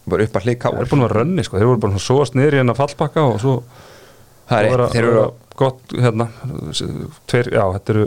[0.06, 2.22] Bara upp að hlið Þeir eru búin að vera rönni sko, þeir voru bara svo
[2.38, 3.58] niður í hérna fallbakka og svo
[4.46, 5.26] Það er svo eitt, þeir eru
[5.58, 6.28] gott hérna
[7.26, 8.06] tveir, já, þetta eru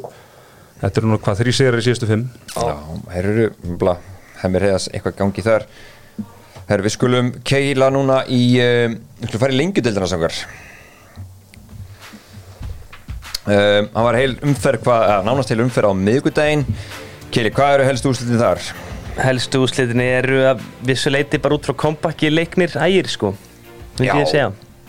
[0.79, 2.29] þetta eru nú hvað, þrý sérir í síðustu fimm.
[2.55, 2.75] Já,
[3.11, 3.97] þeir eru bla,
[4.45, 5.67] hefur heiðast eitthvað gangi þar.
[6.69, 8.87] Herru, við skulum keila núna í uh,
[9.19, 10.37] við skulum fara í lengjudildina sangar
[13.49, 16.65] um, hann var heil umferð eða, nánast heil umferð á miðgudaginn
[17.29, 18.63] Keili, hvað eru helst úrslitin þar?
[19.21, 23.35] Helstu úslitinni eru að vissu leiti bara út frá kompakki leiknir ægir sko.
[23.99, 24.47] Myndi ég segja.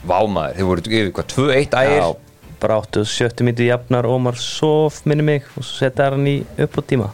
[0.08, 1.98] Vámaður, þeir voru yfir hvað, 2-1 ægir?
[2.00, 6.80] Já, bara 87 mínu jafnar Ómar Sof minni mig og svo setja hann í upp
[6.80, 7.10] á tíma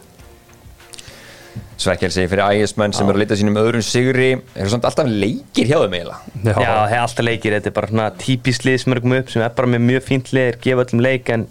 [1.78, 4.30] Svekkelsi fyrir ægismenn sem eru að leita sínum öðrum sigri.
[4.56, 6.20] Eru samt alltaf leikir hjá þeim eiginlega?
[6.46, 9.34] Já, það er alltaf leikir, þetta er bara svona típist lið sem er komið upp
[9.34, 11.46] sem er bara með mjög fínt lið er gefa öllum leik en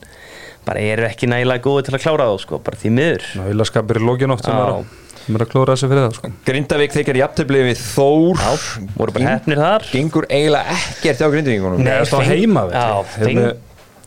[0.65, 3.27] bara eru ekki nægilega góði til að klára þá sko, bara því miður.
[3.43, 4.63] Náðilaskapir í lókin oft sem Já.
[4.65, 4.95] er að,
[5.27, 6.31] sem er að klóra þessi fyrir það sko.
[6.49, 8.41] Grindavík þeikar jafntefli við Þór.
[8.41, 9.87] Já, voru bara hefnir þar.
[9.93, 11.93] Gengur eiginlega ekkert hjá Grindavíkunum Nei.
[12.01, 13.53] Það var feng- heima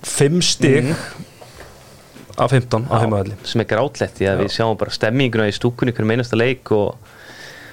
[0.07, 0.89] Fimm stig
[2.37, 5.95] af 15 á heimavelli sem er grátlegt því að við sjáum bara stemminguna í stúkunni
[5.95, 6.97] hverjum einasta leik og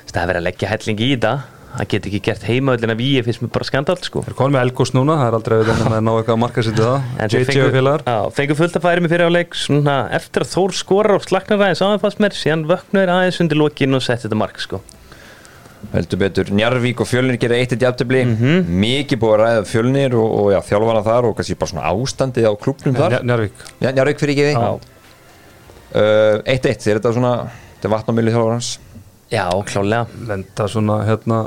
[0.08, 1.34] það er verið að leggja helling í þetta
[1.74, 4.22] það get ekki gert heimaöllina við finnst mér bara skandal sko.
[4.24, 6.76] Þeir komið með Elgos núna, það er aldrei við að ná eitthvað að marka sér
[6.78, 7.08] til það.
[7.34, 8.04] JJ félagar.
[8.06, 11.26] Já, fengu fullt að færi mig fyrir á leik svona, eftir að Þór skorar og
[11.26, 12.36] slaknar aðeins áðanfast mér.
[12.38, 14.82] Síðan vöknuður aðeins undir lokin og setti þetta mark sko.
[15.92, 18.64] Heldur betur Njarvík og Fjölnir gera eitt eitt jafntefli Mhm.
[18.80, 22.48] mikið búið að ræða Fjölnir og, og já, þjálfana þar og kannski bara svona ástandið
[22.48, 23.10] á klubnum þar.
[23.10, 24.52] Njar- Njarvík Já, Njarvík fyrir ekki.
[24.54, 24.78] Já.
[25.94, 28.78] við eitt eitt, er þetta svona þetta er vatnamili þjálfarans?
[29.30, 31.38] Já, klálega lenda svona hérna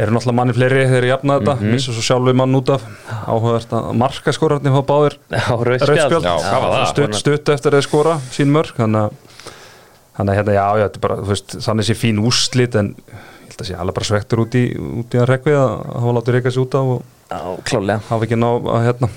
[0.00, 1.54] eru náttúrulega manni fleiri þeir eru jafna þetta.
[1.60, 1.70] Mhm.
[1.74, 2.82] missa svo sjálfur mann út af.
[3.26, 4.32] Áhugavert að marka
[4.86, 5.40] báðir Já,
[6.06, 6.86] hvað var það?
[6.92, 9.12] stutt, stutt eftir að skora sín mörg þannig að
[10.20, 13.68] þannig að hérna já, já, bara, veist, þannig sé fín úrslit en ég held að
[13.70, 14.64] sé alveg bara svektur út í,
[15.00, 17.40] út í að rekvið að hafa látið reyka sér út af og já,
[17.70, 19.10] klálega hafa ekki ná að hérna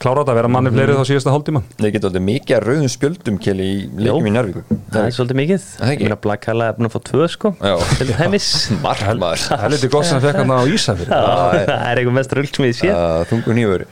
[0.00, 1.60] klára þetta að vera manni fleiri þá síðasta hálftíma.
[1.76, 5.38] Þeir geta aldrei mikið að rauðum spjöldum keli í leikum í Njarvík það er svolítið
[5.40, 5.66] mikið.
[5.90, 7.74] Ég meina Black Kalla er búin að fá tvö sko Já.
[8.00, 8.48] til dæmis.
[8.84, 12.16] Markmaður það er litið gott sem það fekk hann á Ísafir Já, það er eitthvað
[12.16, 12.94] mest röld sem ég sé
[13.30, 13.84] þungur nýfur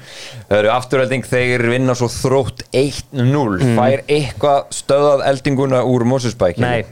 [0.48, 6.86] Það eru afturhelding þeir vinna svo þrótt 1-0 fær eitthvað stöðað eldinguna úr Mosesbæk nei,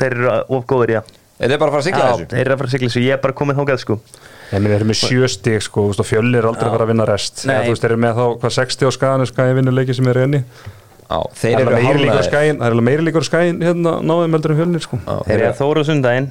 [0.00, 1.00] þeir eru of góður já.
[1.36, 2.26] Er þið bara að fara að sigla Já, þessu?
[4.46, 6.90] Er sko En þeir eru með sjö stig sko, fjölni er aldrei að fara að
[6.92, 7.44] vinna rest.
[7.46, 7.56] Nei.
[7.66, 10.20] Þú veist, þeir eru með þá hvað 60 á skæðinu skæðin vinnur leiki sem er
[10.22, 10.40] enni
[11.06, 14.58] Já, Það þeir er eru skæðin Það er meiri líkur skæðin hérna náðum heldur en
[14.60, 14.98] fjölnir sko.
[15.06, 16.28] Já, Þeir eru að þóra á sundaginn.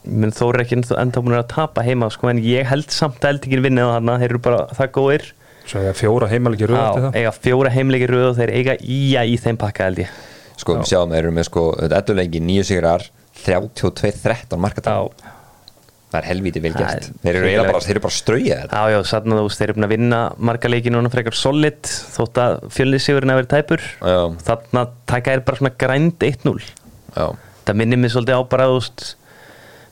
[0.00, 3.34] Menn þóra ekki ennþá- ennþá búin að tapa heima sko, en ég held samt að
[3.34, 5.26] eldingin vinnið á hana þeir eru bara það góðir.
[5.68, 9.58] Svo ég fjóra heimalegi röð eiga fjóra heimleiki röð og þeir eiga ía í þeim
[9.60, 10.08] pakka held ég.
[10.56, 13.04] Sko, við sjáum, þeir eru með sko, edduleiki nýju sigrar
[13.44, 15.10] 32-13 markatal
[16.10, 17.04] Það er helvítið vel gert.
[17.06, 18.80] er Þeir eru eiginlega bara, þeir eru bara strauja þetta.
[18.80, 20.18] Já, já sann að þú veist, þeir eru búin að vinna
[20.50, 23.86] marga leiki núna frekar solid þótt að fjölnisigurinn að vera tæpur.
[24.00, 24.18] Já.
[24.48, 24.82] þarna
[25.12, 26.56] taka er bara svona grænd 1-0
[27.14, 27.26] Já,
[27.66, 29.06] það minnir mig svolítið á bara þú veist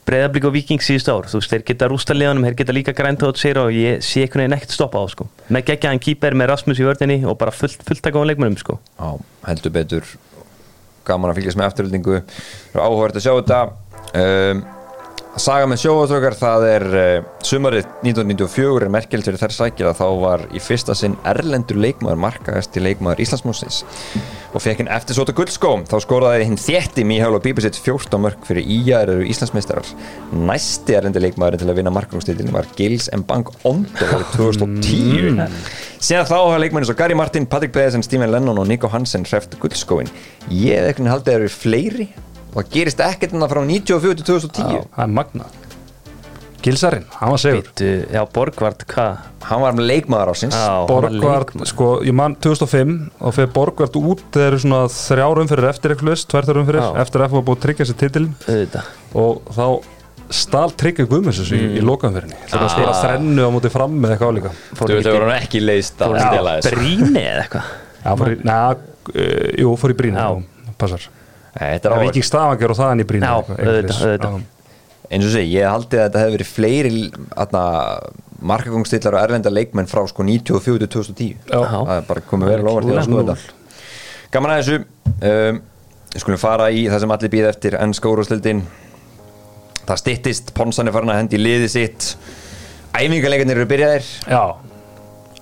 [0.09, 1.27] breyðablík og viking síðust ár.
[1.29, 4.23] Þú veist, þeir geta rústa liðanum, þeir geta líka grænt á sér og ég sé
[4.25, 5.27] einhvern veginn ekkert stoppa á sko.
[5.53, 8.31] með geggjaðan kýper með Rasmus í vördinni og bara fullt, fullt að góða
[15.29, 19.99] að Saga með sjóatrökar það er uh, sumarið 1994 er merkjöld fyrir þær sækir að
[19.99, 23.83] þá var í fyrsta sinn erlendur leikmaður markaðast til leikmaður Íslandsmósins
[24.49, 28.41] og fekk hinn eftir sota guldskó þá skoraði hinn þétti Míhál og Bíbisitt 14 mörg
[28.47, 29.85] fyrir Ía eru Íslandsmeistarar.
[30.33, 35.43] Næsti erlendi leikmaður til að vinna markaðumstildinni var Gils Mbang Ondo árið 2010
[35.99, 39.59] síðan þá hafa leikmæni svo Gary Martin, Patrick Pedersen, Stephen Lennon og Nico Hansen hreft
[39.61, 40.09] guldskóin
[40.49, 40.79] ég
[42.49, 45.49] að það og það gerist ekkert en það frá 94 til 2010 Það er magna
[46.59, 49.19] Gilsarinn, hann var segur Býtu, já, Borgvart, hvað?
[49.47, 50.39] hann var með leikmaður var
[50.89, 51.69] Borgvart, leikmaður.
[51.71, 52.91] sko, ég man 2005
[53.23, 56.89] og fyrir Borgvart út þeir eru svona þrjárum fyrir eftir eitthvað list, tværþarum fyrir Já.
[57.05, 57.99] eftir að var búið að tryggja sér
[58.43, 58.91] Auðvitað.
[59.23, 59.65] og þá
[60.29, 64.33] stál tryggja Guðmundsson í, í lokanfyrinni þegar hann skora þrennu á móti fram með eitthvað
[64.35, 64.51] álíka.
[64.75, 66.75] Þú veit það voru ekki leist að stela þessu.
[66.75, 67.71] Bríni eða eitthvað?
[68.03, 68.75] Já, fór í, neða,
[69.15, 71.07] uh, jú, fór í já, passar.
[71.07, 71.18] er
[71.59, 73.29] Það er ekki stafangjör og þaðan í brínu
[75.09, 76.89] eins og segi, ég haldi að þetta hefði verið fleiri
[78.49, 81.63] markagóngstillar og erlenda leikmenn frá sko 94 til 2010 Já.
[81.65, 83.57] það er bara komið verið lofart til að skoða þetta
[84.33, 84.77] gaman að þessu.
[85.25, 85.61] Um,
[86.13, 88.63] við skulum fara í það sem allir býða eftir ennska úrvarsleildin
[89.89, 92.11] það styttist, Ponsan er farin að hendi í liði sitt.
[92.93, 94.09] Æfingarleikarnir eru byrjaðir.
[94.29, 94.43] Já.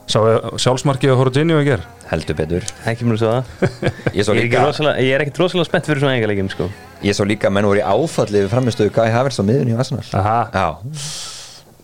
[0.08, 0.20] Sá
[0.64, 2.68] sjálfsmarkið að Horginio í ger heldur betur.
[2.90, 3.36] Ekki mér svo.
[3.44, 6.70] Það ég ég er, ekki rosalega, er spennt fyrir svona engalegum sko.
[7.04, 10.04] ég svo líka menn voru í áfalli við framistöðu Kai Havertz á miðunni í Arsenal.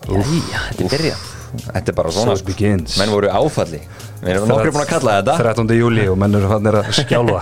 [0.04, 1.16] Jæja, þetta er byrja
[1.54, 2.96] þetta er bara svona begins.
[3.00, 3.82] menn voru í áfalli.
[4.24, 5.36] Við erum nokkur búin að kalla þetta.
[5.42, 5.76] 13.
[5.78, 7.40] júli og menn eru fannir að skjálfa.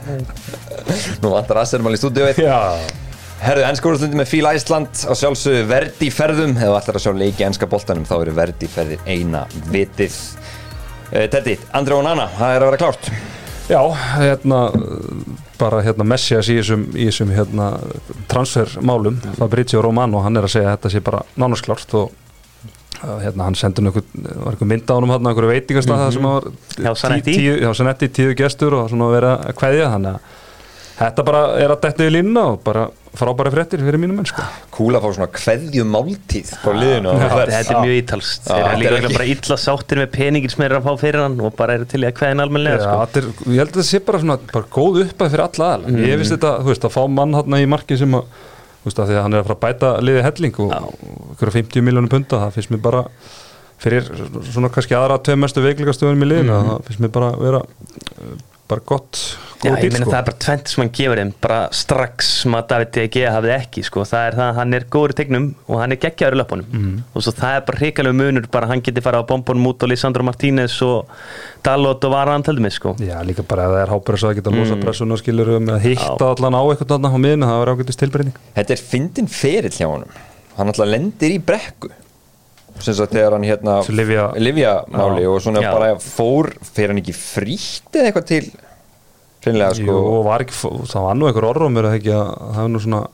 [1.22, 2.26] Nú vantar Assermal í stúdíu
[3.40, 6.58] Herðu, ennska úrstundi með Fíla Ísland á sjálfsögðu verdi ferðum.
[6.60, 10.18] Eða allar að sjá leiki ennska boltanum þá eru verdi ferðir eina vitið
[11.10, 13.12] Teddy, Andri og Nana, það er að vera klárt.
[13.70, 13.80] Já,
[14.18, 14.60] hérna
[15.60, 17.68] bara hérna Messias í þessum, í þessum hérna
[18.30, 22.12] transfermálum Fabrizio Romano, hann er að segja að þetta sé bara nánasklart og
[23.02, 26.48] uh, hérna hann sendur einhver, mynd á honum hann einhverju veitingastað það sem var
[26.78, 27.36] Hjá Zanetti.
[27.36, 30.38] tíu, já, Sanetti, tíu gestur og svona vera að kveðja þannig að
[31.00, 32.88] þetta bara er að detta í línuna og bara
[33.18, 34.42] frábæri fréttir fyrir mínum menn sko.
[34.70, 38.70] Kúla fá svona kveðju máltíð frá liðinu á þetta, er mjög ítalst þeir þetta eru
[38.70, 41.56] er líka ekki- bara illa sáttir með peningir sem er að fá fyrir hann og
[41.58, 43.18] bara eru til í að kveðin almennilega Já, sko.
[43.18, 46.04] er, ég held að þetta sé bara, svona, bara góð uppæð fyrir alla aðal Mm.
[46.06, 48.24] ég finnst þetta, þú veist, að fá mann hann í marki sem að,
[48.80, 50.70] þú veist, að því að hann er að fara að bæta liði helling og
[51.34, 53.02] ykkur 50 miljónum punta, það finnst mér bara
[53.80, 54.06] fyrir
[54.52, 57.62] svona kannski aðra tvei mestu veikleikastöðunum í liðinu, það finnst mér bara vera
[58.70, 59.24] bara gott
[59.60, 59.74] Mm.
[59.76, 62.54] Já, ég meina sko það er bara tvent sem hann gefur þeim bara strax sem
[62.56, 64.04] að David DG hafði ekki sko.
[64.08, 66.70] það er það að hann er góður í tegnum og hann er geggjaður í löpunum
[66.72, 66.94] Mhm.
[67.12, 69.88] og svo það er bara hrikalegu munur bara hann geti fara á bombunum út og
[69.92, 71.12] Lisandro Martínez og
[71.62, 74.50] Dalot og Varan taldum við sko Já, líka bara að það er hápressa að geta
[74.56, 74.82] losa Mm.
[74.86, 78.00] pressuna og skilur um að hitta allan á eitthvað þarna á miðinu, það var ágætist
[78.00, 80.08] tilbreyning Þetta er fyndin ferill hjá honum
[80.56, 81.90] Hann alltaf lendir í brekku
[82.80, 85.70] þegar hann hérna lyfjamáli og svona Já.
[85.74, 88.50] bara fór fyrir hann ekki frítt eða eitthvað til?
[89.40, 89.86] Sko.
[89.86, 90.52] Jú, og var ekki,
[90.90, 93.04] það var nú einhver orðrumur að það var nú svona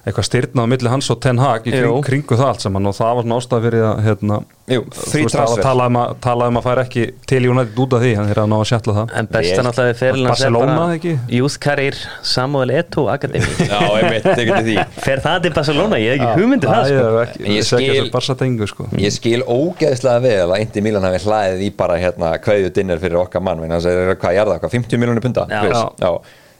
[0.00, 2.96] eitthvað styrnað á milli hans og Ten Hag í kring, kringu það allt saman og
[2.96, 4.38] það var svona ástæð fyrir að hérna,
[4.70, 7.80] Jú, þú veist, það að tala um að, tala um að færa ekki til United
[7.84, 9.14] út af því, hann er að ná að sjalla það.
[9.20, 9.70] En bestan Vel.
[9.70, 11.14] alltaf við fyrir Barcelona, bara ekki?
[11.36, 11.98] Youth Career
[12.30, 14.76] Samuel Eto'o Academy Já, ég veit, til því.
[15.04, 17.00] Fer það til Barcelona, ég hef ekki hugmyndir það Æ, sko.
[17.00, 18.88] ég ekki, ég ég skil tengu sko.
[19.04, 23.20] Ég skil ógeðslega vel að Indi Milan hafi hlaðið í bara hérna kveðju dinner fyrir
[23.20, 23.60] okkar mann.
[23.66, 25.48] Þannig að það er hvað er það, hvað, 50 miljónir punta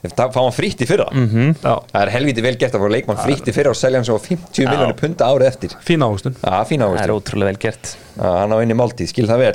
[0.01, 1.07] Það fá hann frítt í fyrra?
[1.12, 4.07] Já, Það er helviti vel gert að fá leikmann frítt í fyrra og selja hann
[4.09, 5.74] svo á 50 miljónir punta árið eftir.
[5.84, 7.84] Fín águstun Já, fína það er ótrúlega vel gert.
[8.16, 9.53] Hann á einni máltíð, skil það vel.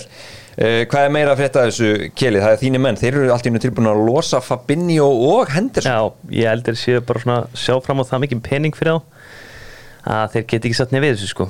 [0.55, 2.39] Uh, Hvað er meira að frétta þessu keli?
[2.43, 5.91] Það er þínir menn, þeir eru allt í einu tilbúin að losa Fabinho og Henderson.
[5.91, 5.99] Já,
[6.37, 9.01] ég heldur séu bara svona sjá fram á það mikið pening fyrir þá
[10.05, 11.49] að þeir geti ekki satt nefið þessu sko.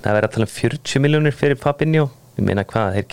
[0.00, 2.08] Það verður að tala um 40 miljónir fyrir Fabinho.
[2.40, 3.06] Ég meina hvað, þeir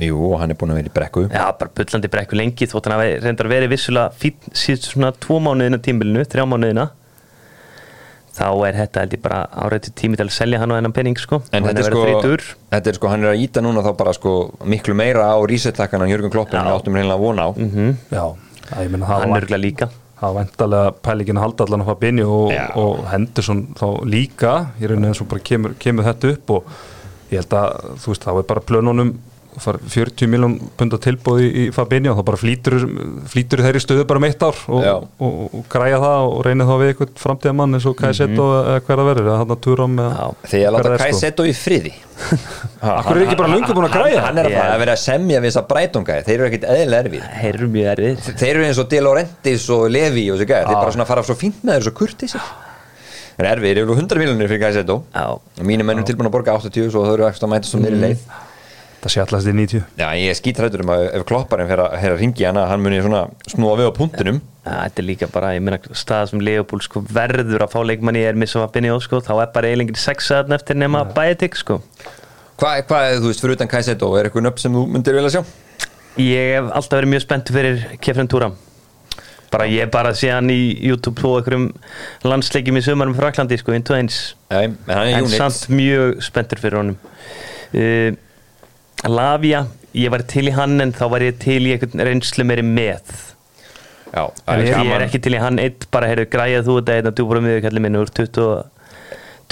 [0.00, 0.08] ekki?
[0.08, 1.26] Jú, og hann er búin að vera í brekku.
[1.30, 5.38] Já, bara bullandi brekku lengi þótt hann hafi reyndar verið vissulega fín síðustu svona tvo
[5.44, 6.90] mánuðina tímbilinu, þrjá mánuðina.
[8.30, 11.18] Þá er þetta held ég bara árættu tími til að selja hann og hennan penning
[11.18, 11.40] sko.
[11.52, 14.12] En þetta er, verið sko, þetta er sko, hann er að íta núna þá bara
[14.16, 14.34] sko
[14.70, 16.68] miklu meira á reset-takkan en Jörgur Klopp en Já.
[16.70, 17.50] við áttum reynilega að vona á.
[18.14, 18.22] Já,
[18.70, 19.90] að ég meina það hann var, örgla líka.
[20.20, 24.86] það var vantarlega pælingin að halda allan að Fabinho og, og Henderson þá líka í
[24.86, 26.72] rauninni eins og bara kemur, kemur þetta upp og
[27.34, 29.12] ég held að þú veist þá er bara plönunum
[29.62, 32.76] far 40 miljón punda tilbúði í Fabinho þá bara flýtur,
[33.32, 36.74] flýtur þeirri stöðu bara meitt ár og, og, og, og græja það og reynir þá
[36.82, 40.14] við eitthvað framtíðamann eins og Kajseto eða hver að verður eða hann að Turam eða
[40.14, 40.48] Já.
[40.54, 41.02] Þegar að láta.
[41.04, 41.94] Kajseto í friði.
[43.00, 44.24] Akkur er ekki bara löngu búin að græja?
[44.26, 47.28] Hann er að, að vera að semja við þessa breytunga Þeir eru ekkit eðlilega erfið.
[47.40, 48.26] Þeir eru mjög erfið.
[48.42, 51.64] Þeir eru eins og De Laurentiis og Levi og Þeir bara svona fara svo fínt
[51.64, 52.44] með þeir svo kurtisir
[53.40, 55.26] Þeir eru erfið, þeir eru 100 miljonir fyrir Kajseto Já.
[55.32, 58.00] og mínu mennum tilbúin að borga 80 svo þau eru ekki að mæta svo meiri
[58.02, 58.24] leið
[59.00, 62.16] það sjallast í 90 Já, ég er skítrættur um að ef klopparinn fer að, að
[62.20, 65.64] ringi hana hann muni svona snúa við á punktinum Ja, þetta er líka bara, ég
[65.64, 69.32] meina stað sem Leopold sko verður að fá leikmanni er missa að binni sko, þá
[69.38, 71.78] er bara eiginlega sex aðan eftir nema bætik sko.
[72.60, 75.40] Hvað, hvað, þú veist, fyrir utan Kajseto er eitthvað nöfn sem þú myndir vilja sjá?
[76.20, 78.58] Ég hef alltaf verið mjög spennt fyrir Kefren Túram
[79.50, 81.70] bara ég hef bara sé hann í YouTube og einhverjum
[82.28, 84.18] landsleikjum í sömarum Fraklandi sko, 1-1
[84.52, 87.00] Nei, en hann er en samt mjög spenntur fyrir honum.
[87.74, 88.12] Uh,
[89.08, 89.64] Lavia
[89.96, 93.14] ég var til í hann en þá var ég til í einhvern reynslu meiri með.
[94.10, 94.92] Já, en það er ég gaman.
[94.96, 97.64] er ekki til í hann eitt bara heyrðu græða þú þetta einn að djúbúra miður
[97.64, 98.46] kallið minni úr 20,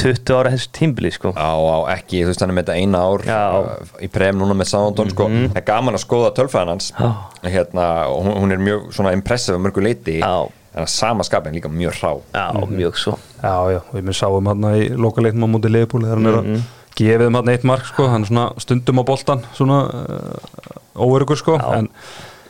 [0.03, 1.33] 20 ára þessu tímbili sko.
[1.35, 3.41] Já, á, ekki, þú veist hann er með þetta eina ár Já.
[3.59, 5.29] uh, í prem núna með Soundon sko.
[5.31, 6.91] það er gaman að skoða tölfræðan hans.
[7.47, 10.33] Hérna, og hún, hún er mjög svona impressive mörgu leiti Já.
[10.75, 12.13] en að sama skapin líka mjög hrá.
[12.35, 13.15] Já, mjög svo.
[13.39, 16.67] Já, já, og við sáum hann í lokaleiknum á móti Leifbúli þegar hann er að
[16.99, 20.43] gefið um hann eitt mark sko, hann er svona stundum á boltan svona uh,
[20.99, 21.57] óörugur sko.
[21.59, 21.79] Já.
[21.79, 21.91] en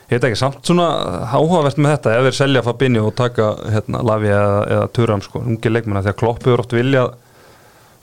[0.09, 0.88] ég veit ekki, samt svona
[1.34, 5.42] áhugavert með þetta ef þeir selja Fabinho og taka hérna, Lavi eða, eða Turam sko,
[5.44, 7.14] ungi leikmenn því að Klopp hefur oft viljað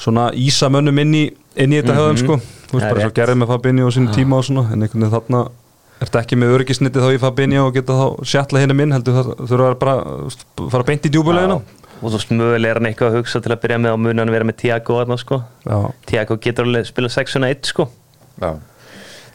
[0.02, 1.26] svona ísa mönnum inn í,
[1.62, 2.40] inn í þetta höfum sko,
[2.70, 3.20] þú veist er bara svo rétt.
[3.22, 5.46] gerðið með Fabinho á sín tíma og svona, en einhvern veginn þarna
[6.04, 9.32] ertu ekki með öryggisniti þá í Fabinho og geta þá sjatla henni minn, heldur það
[9.48, 11.60] þurfa að bara veist, fara beint í djúbulegina
[12.02, 14.48] og svo smöguleg er hann eitthvað að hugsa til að byrja með á munan vera
[14.48, 15.42] með Tiago aðna sko.
[15.66, 15.78] Já,
[16.10, 17.88] Tiago getur alveg spila 6-1 sko.
[18.42, 18.52] Já.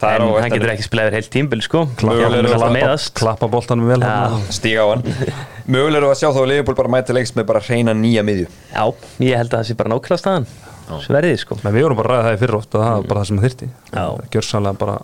[0.01, 1.83] Það er en hann getur ekki spila yfir heilt tímbil sko.
[2.09, 4.01] Að klappa, boltanum vel
[4.49, 5.05] stíga á hann.
[5.71, 8.47] Mögulega er að sjá þá að Leifból bara mæta lengst með bara hreina nýja miðju.
[8.73, 8.83] Já,
[9.21, 10.49] ég held að það sé bara nákvæmlega staðan.
[11.05, 11.59] Sverðið sko.
[11.61, 13.29] Men við vorum bara að ræða það í fyrra oft að það var bara það
[13.29, 14.05] sem það þyrti Já.
[14.33, 14.97] Gjörsanlega bara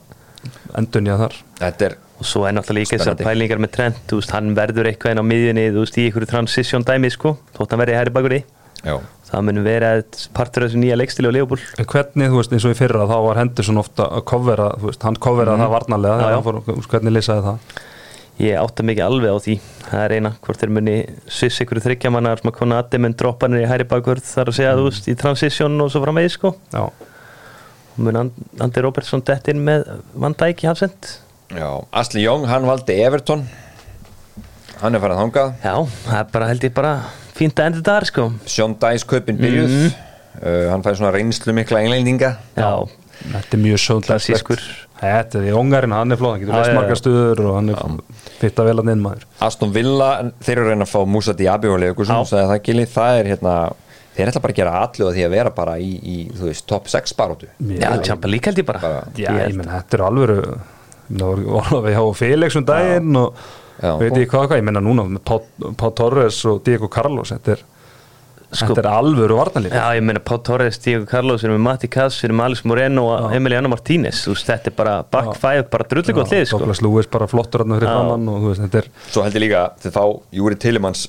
[0.82, 1.38] endunja þar.
[1.62, 4.90] Þetta er og svo er náttúrulega líka þessar pælingar með Trent þú veist, hann verður
[4.92, 8.14] eitthvað inn á miðjunni þú veist, í einhverju transition dæmi sko þótt hann verði hæri
[8.16, 8.44] bakur í
[8.86, 8.96] já.
[9.30, 9.92] það mun vera
[10.34, 13.06] partur af þessu nýja leikstili og leifból En hvernig, þú veist, eins og í fyrra
[13.10, 16.24] þá var Henderson ofta að covera, þú veist, hann coveraði það varnarlega Mhm.
[16.24, 16.42] Já, þegar já.
[16.42, 16.48] hann
[16.82, 17.84] fór, hvernig lýsaði það?
[18.38, 19.54] Ég átta mikið alveg á því.
[19.90, 20.94] Það er eina, hvort þeir muni
[21.26, 24.58] sviss einhverju þryggjamannar sem að kona aðeim en droppa hann í hæri bakur þar að
[24.60, 26.52] segja, þú veist, í transition og svo framvegis sko.
[26.72, 31.18] Já, og mun And- Andi Robertson dett inn með Van Dijk í hafsend
[31.96, 33.46] Asli Young, hann valdi Everton.
[34.82, 35.54] Hann er farið þangað.
[35.64, 35.76] Já,
[36.06, 36.92] það er bara held ég bara
[37.38, 38.26] fínt að enda þetta þar sko.
[38.84, 39.78] Dice kaupin byrjuð.
[39.78, 39.96] Mhm.
[40.42, 42.34] uh, hann fæði svona reynslu mikla englendinga.
[42.58, 42.70] Já,
[43.32, 44.62] þetta er mjög sjóðlegt klassískur.
[44.98, 46.74] Þetta er í ongarinn, hann er flóð, hann getur já.
[46.74, 47.82] margar stuður og hann er
[48.42, 49.26] fitta vel að inn maður.
[49.46, 50.08] Aston Villa,
[50.42, 53.54] þeir eru að reyna að fá Musa Diaby og sagði það gili það er hérna,
[54.18, 56.66] þeir ætla bara að gera allu að því að vera bara í, í þú veist,
[56.70, 60.06] top 6 barótu já, tjampa líka held ég bara, Bara- Já, Ég menn, þetta er
[60.08, 60.34] alveg
[61.10, 63.34] voru við hjá Felix um daginn og
[63.82, 63.94] Já.
[64.00, 65.38] veit ég hvað, hvað, ég menna núna með Pá,
[65.78, 67.60] Pá Torres og Diego Carlos þetta er,
[68.48, 71.66] Sko- þetta er alvöru varnalíf Já, ég meina Pál Torres, Diego Carlos, við erum með
[71.68, 74.96] Matti Kass, við erum með Alex Moreno og Emiliano Martínez þú veist, þetta er bara
[75.04, 76.58] back five, bara drullu gott lið sko.
[76.64, 79.44] Douglas Lewis bara flottur hann fyrir framann og þú veist, þetta er svo held ég
[79.46, 80.04] líka þeir fá
[80.40, 81.08] Júri Tillemans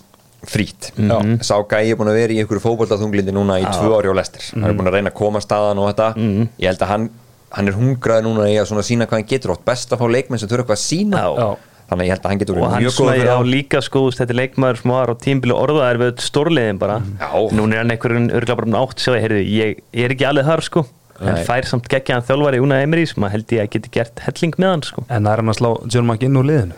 [0.49, 1.39] frít Mhm.
[1.43, 4.43] sá gæi er búin að vera í einhverju fótboltaþunglindi núna í tvö ári á lestir
[4.55, 4.69] hann Mhm.
[4.71, 6.15] er búin að reyna að koma staðan og þetta.
[6.61, 7.11] Ég held að hann,
[7.57, 10.07] hann er hungraði núna í að svona sína hvað hann getur átt best að fá
[10.13, 11.49] leikmenn sem þurfa eitthvað að sína Já.
[11.89, 13.79] Þannig að ég held að hann getur og verið hann mjög góð á fyrir líka
[13.81, 16.97] sko, þú veist, þetta er leikmaður sem var á tímbili orðaðar við stórliðin bara.
[17.17, 17.31] Já.
[17.57, 20.51] núna er hann einhverjum örgulega bara um átt sjá, heyrðu, ég, ég er ekki alveg
[20.51, 20.83] þar sko.
[21.19, 21.41] En Nei.
[21.49, 24.75] fær samt geggjaðan þjálfari Una Emery sem að held ég að geti gert helling með
[24.75, 25.07] hann sko.
[25.09, 26.77] En það er hann að slá John McGinn úr liðinu?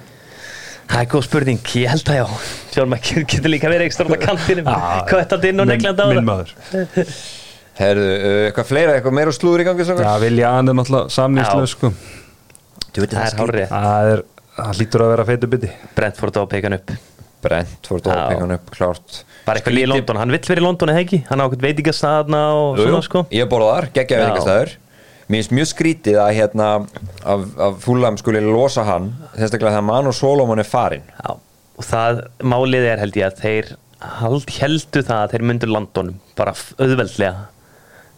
[0.91, 2.25] Það er góð spurning, ég held að já.
[2.71, 4.79] Sjálf maður getur líka verið ekstra á kantinum Já.
[5.11, 7.13] kvættandi inn og neglandi á það
[7.81, 10.17] Herðu, uh, eitthvað fleira, eitthvað meira slúður í gangi Já, ja.
[10.21, 11.71] Vilja hann er náttúrulega samnýslu Já.
[11.75, 11.93] sko.
[13.01, 14.25] það er hárið það er,
[14.59, 16.93] það lítur að vera feitu bytti Brentford á peikan upp.
[17.41, 18.11] Brent fór Já.
[18.11, 19.23] dópekan upp, klárt.
[19.47, 21.23] Bara eitthvað líka í London, hann vill vera í London eða ekki?
[21.31, 23.23] Hann á eitthvað veitingastæðna og svona sko.
[23.33, 24.23] Ég borða þar, geggja Já.
[24.27, 24.77] veitingastæður
[25.31, 26.69] Mér finnst mjög skrítið að hérna
[27.23, 31.05] af, af fúlam skuli losa hann sérstaklega þegar Manu Solomon er farinn.
[31.07, 31.37] Já,
[31.79, 33.69] og það málið er held ég að þeir
[34.19, 37.47] hald, heldu það að þeir myndu landunum bara auðveldlega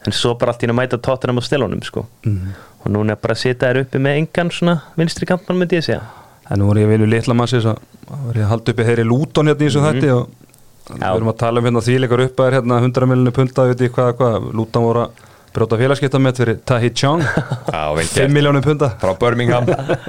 [0.07, 2.07] en svo bara allt í einu mæta tóttunum á stelunum sko.
[2.27, 2.53] Mhm.
[2.85, 5.85] og núna er bara að sita þær uppi með engan svona vinstri kampmann myndi ég
[5.87, 6.03] segja
[6.51, 7.79] En nú var ég vilju litla sér að
[8.27, 10.29] var ég að halda uppi þeirri lúton hérna í þessu þætti og
[10.83, 10.99] Mhm.
[10.99, 11.13] Já.
[11.13, 13.79] við erum að tala um hérna þvíleikar upp að er hérna 100 miljonir punta, veit
[13.81, 15.11] ég hvað, hvað lúton voru að
[15.55, 19.65] brjóta félagskipta með fyrir Tahi Chong, Já, vel 5 gert miljonir punta Frá Birmingham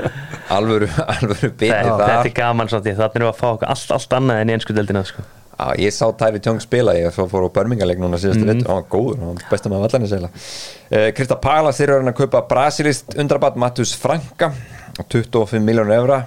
[0.57, 3.91] Alvöru, alvöru biti þetta, þetta er gaman því þannig erum við að fá okkur allt,
[3.91, 5.21] allt annað en í ennsku deildina sko.
[5.63, 8.49] Já, ég sá Tæri Tjóng spila ég fór á Birmingham-leik núna síðastu mm.
[8.51, 12.11] vettur hann var góður, hann var bestum að vallarni segla uh, Krista Pala þeir eru
[12.11, 16.19] að kaupa brasilist undrabat Mattus Franka á 25 miljónur evra.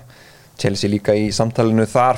[0.56, 2.16] Chelsea líka í samtalinu þar.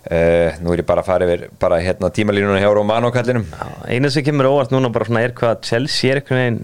[0.00, 3.44] Uh, nú er ég bara að fara yfir bara hérna tímalínuna hjá Romano kallinum.
[3.86, 6.60] Eina sem kemur óvart núna bara svona er hvað Chelsea er einhvern veginn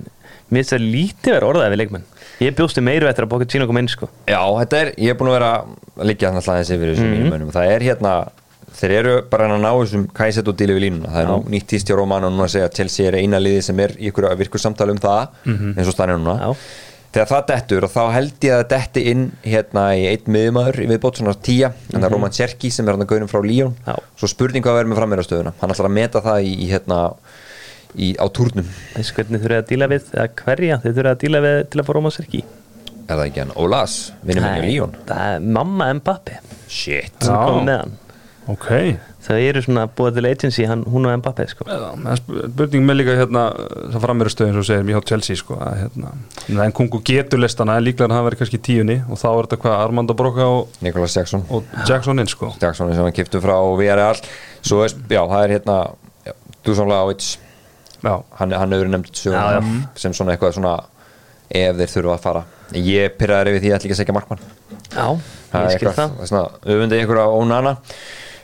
[0.47, 2.07] mér finnst það lítið verið orðaði við leikmenn.
[2.40, 4.09] Ég bjósti meiru eftir að bókið sína koma inn sko.
[4.28, 7.07] Já, þetta er, ég er búin að vera að liggja þannig að þessi yfir þessum
[7.07, 7.16] Mhm.
[7.16, 7.53] mínum mönnum.
[7.57, 8.12] Það er hérna,
[8.77, 11.66] þeir eru bara að ná þessum kæset og díli við línuna, það er nú nýtt
[11.72, 14.29] tíst hjá Romano núna að segja að Chelsea er eina liði sem er í ykkur
[14.37, 16.37] virkur samtali um það eins og stannir núna.
[16.43, 16.51] Já.
[17.16, 20.89] þegar það dettur og þá held ég að detti inn hérna í einn miðumæður í
[20.91, 23.72] viðbót svona tíja, en það er Roman Cherki sem er hann að gauðum frá Líón,
[23.87, 24.03] Mhm.
[24.20, 26.99] Svo spurning hvað verður með frammeirastöðuna, hann ætlar að meta það í, í hérna
[27.97, 28.68] í, á túrnum.
[28.99, 31.87] Þessu hvernig þurfið að díla við eða hverja þið þurfið að díla við til að
[31.89, 32.45] fá Róma Serki
[33.07, 33.95] er það ekki hann, Ólas,
[34.27, 36.37] vinnum henni í Líón það mamma Mbappi
[36.68, 37.33] shit, Já.
[37.47, 37.97] kom með hann
[38.47, 38.66] Ok,
[39.26, 41.66] þau eru svona búið til agency hann, hún og Mbappi sko.
[41.66, 43.42] það er spurning með líka hérna
[43.94, 46.12] það frammeira stöðin sem segir mér hjá Chelsea sko, að hérna,
[46.66, 49.80] en kungu getur listana en líklega hann verið kannski tíunni og þá er þetta hvað
[49.80, 51.42] Armando Broca og, Nikolas Jackson.
[51.51, 52.53] og Jackson inn sko.
[52.62, 54.22] Jackson sem hann kiptu frá VRL
[54.62, 55.80] svo er, já, það er hérna
[56.66, 56.90] Dusan
[58.07, 59.62] Já, hann, hann Já, söguna já.
[59.97, 60.74] sem svona eitthvað svona
[61.51, 62.42] ef þeir þurfa að fara.
[62.76, 64.42] Ég pyrraði við því að ég ætla ekki að segja markmann.
[64.92, 65.07] Já,
[65.51, 66.28] það ég er skil eitthvað, það.
[66.30, 67.72] svona, öfundi ykkur á ónana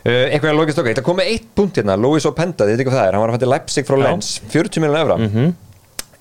[0.05, 2.91] eitthvað er logist okkar, þetta kom með eitt punkt hérna Lewis Openda, þið veit ekki
[2.91, 3.97] hvað það er, hann var að fætti Leipzig frá.
[4.03, 5.17] Lens, 40 miljonar evra.
[5.23, 5.53] Mhm.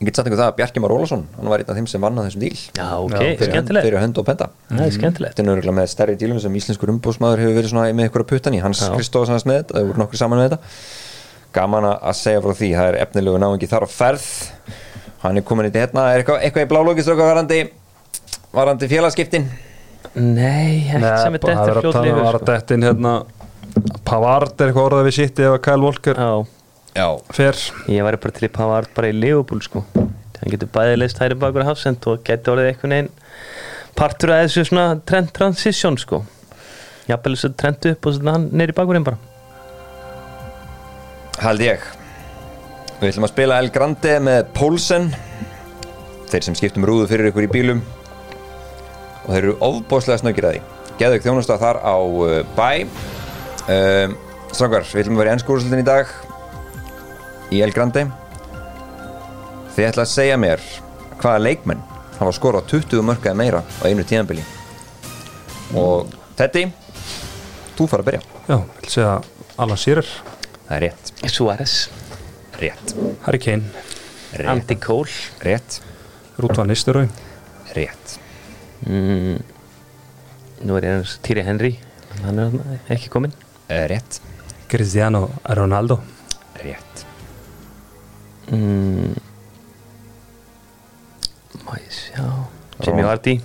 [0.01, 2.01] ég get sagt ykkur það að Bjarki Már Ólason hann var einn af þeim sem
[2.01, 2.57] vann að þessum díl.
[2.73, 3.85] Já, ok, Já, fyrir, skemmtilegt.
[3.85, 5.35] fyrir hönd það er skemmtilegt.
[5.35, 8.29] Þetta er nörgulega með stærri dílum sem íslenskur umbúsmaður hefur verið svona með ykkur að
[8.31, 8.61] puttan í.
[8.61, 8.89] Hans Já.
[8.97, 10.59] Kristófs hans með þetta, það voru nokkur saman með þetta.
[11.53, 14.25] Gaman að- að segja frá því það er efnilegu náingi þar á ferð.
[15.21, 17.69] Hann er komin í þetta hérna, er eitthvað, eitthvað í blálókist varandi,
[18.53, 19.45] varandi félagskiptin?
[20.15, 21.83] Nei, ekki sem er bara- það þetta er að
[22.33, 23.13] að þetta inn hérna
[24.11, 26.17] Pavard er eitthvað orðað við sitt ef að Kyle Walker?
[26.19, 26.31] Já,
[26.97, 27.59] já, fer.
[27.87, 29.85] Ég væri bara til í Pavard bara í Liverpool sko.
[29.95, 33.07] Hann getur bæði leist hæri bakur hafsend og getur orðið einhvern veginn
[33.95, 36.19] partur af þessu svona trend transition sko.
[37.07, 39.21] Jafnvel þessu trend upp og svona hann neyri bakurinn bara.
[41.39, 41.87] Held ég.
[42.99, 45.07] Við ætlum að spila El Grande með Poulsen.
[46.33, 47.79] Þeir sem skiptum rúðu fyrir ykkur í bílum.
[49.23, 50.61] Og þeir eru ofbóðslega snöggir að því.
[50.99, 53.20] Geðu ykkur þjónustaf þar á uh, bæ
[53.67, 54.15] um,
[54.51, 56.09] Strákar, við ætlum að vera í ennskúrúslutin í dag
[57.55, 58.03] í El Grande.
[59.75, 60.63] Þið ætla að segja mér
[61.21, 61.83] hvaða leikmenn
[62.17, 64.43] hafa skorað 20 mörkaði meira á einu tíðanbili
[65.79, 66.65] og Teddy
[67.77, 68.21] þú fara að byrja.
[68.49, 69.13] Já, vil segja
[69.61, 70.09] Alan Shearer.
[70.67, 71.75] Það er rétt, Suárez,
[72.59, 72.93] rétt,
[73.25, 73.85] Harry Kane,
[74.35, 75.15] rétt, Andy Cole.
[75.43, 75.79] Rétt,
[76.39, 77.07] Rútvan Nisturau
[77.75, 78.17] rétt.
[78.87, 79.39] mm,
[80.67, 81.77] nú er ég hans Týri Henry.
[82.25, 82.59] Hann er
[82.91, 83.33] ekki kominn
[83.91, 84.19] rétt,
[84.71, 85.99] Cristiano Ronaldo.
[86.61, 87.05] Rétt.
[88.51, 89.13] Mm,
[91.65, 92.25] má ég sjá.
[92.81, 93.37] Ró- Vardy.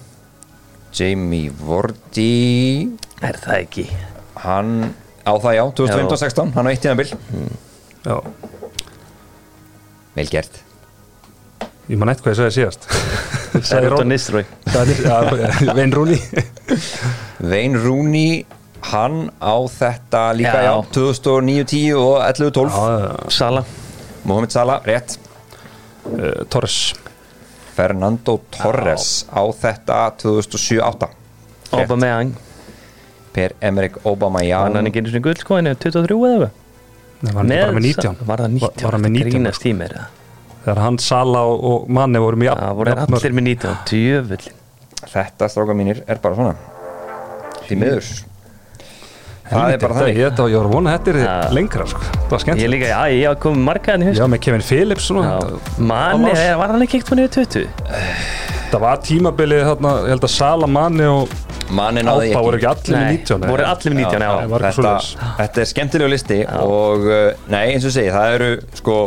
[0.96, 2.88] Jamie Vordi
[3.20, 3.84] er það ekki?
[4.40, 4.94] Hann
[5.28, 7.10] á það já, 2015-16 hann á eitt tíðanbíl,
[8.06, 8.16] Já,
[10.16, 10.62] vel gert.
[11.90, 12.86] Ég man eitthvað ég sagði síðast.
[13.76, 16.18] Er Nistrói Já, Vein Rúni
[17.40, 18.44] Wayne Rooney
[18.80, 20.74] hann á þetta líka já, Já.
[20.94, 23.64] 2009-10 og 11-12 Sala.
[24.24, 25.18] Mohamed Salah, rétt.
[26.06, 26.94] Uh, Torres.
[27.76, 31.08] Fernando Torres á þetta 2007-8
[31.76, 32.30] Aubameyang.
[33.36, 36.62] Per Emerick var hann Aubameyang ekki einu svona gull sko en er 23 eða eitthvað?
[37.20, 39.32] Nei, var hann bara með 19 var það 19 Var- hann með 19?
[39.34, 40.22] grínast tímir það
[40.66, 44.62] Þegar hann, Sala og, og Manni voru mjög Það voru allir með 19 Djöfullin
[45.06, 46.54] þetta stráka mínir er bara svona.
[47.66, 48.08] Því miður
[49.50, 50.18] það er bara það þannig.
[50.20, 52.02] Ég þetta ég var að vona að þetta er lengra sko.
[52.06, 54.20] Það var Ég skemmt líka, já, ég hafa komið markaðan í haust.
[54.20, 55.74] Já, með Kevin Phillips svona, Já.
[55.78, 57.68] Manni, Það var- hann ekki ekkert niður 20?
[58.70, 61.28] Það var tímabilið þarna, ég held að Sala, Manni og
[61.70, 64.98] manni náði Ápa voru ekki allir með 19 voru allir með 19, já,
[65.40, 68.98] þetta, er skemmtilegu listi og uh, nei eins og segi það eru sko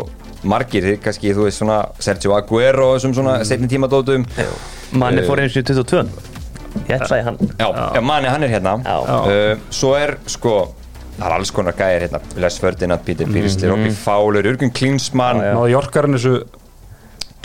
[0.49, 3.47] margir þið kannski þú veist svona Sergio Aguero og þessum svona mm.
[3.49, 4.25] setni tímadótum.
[4.95, 5.27] Manni Eh.
[5.27, 6.28] fór einu sinni 22
[6.89, 7.39] Ég ætlaði hann.
[7.59, 8.01] Já, já.
[8.05, 8.75] manni hann er hérna.
[8.85, 8.97] Já.
[9.05, 10.55] uh, svo er sko
[11.19, 12.21] það er alls konar gæðir hérna.
[12.39, 15.55] Les Ferdinand, Peter Beardsley, Robbie Fowler Jürgen Klinsmann, Já, já.
[15.57, 16.35] Náðu Jorkarinn þessu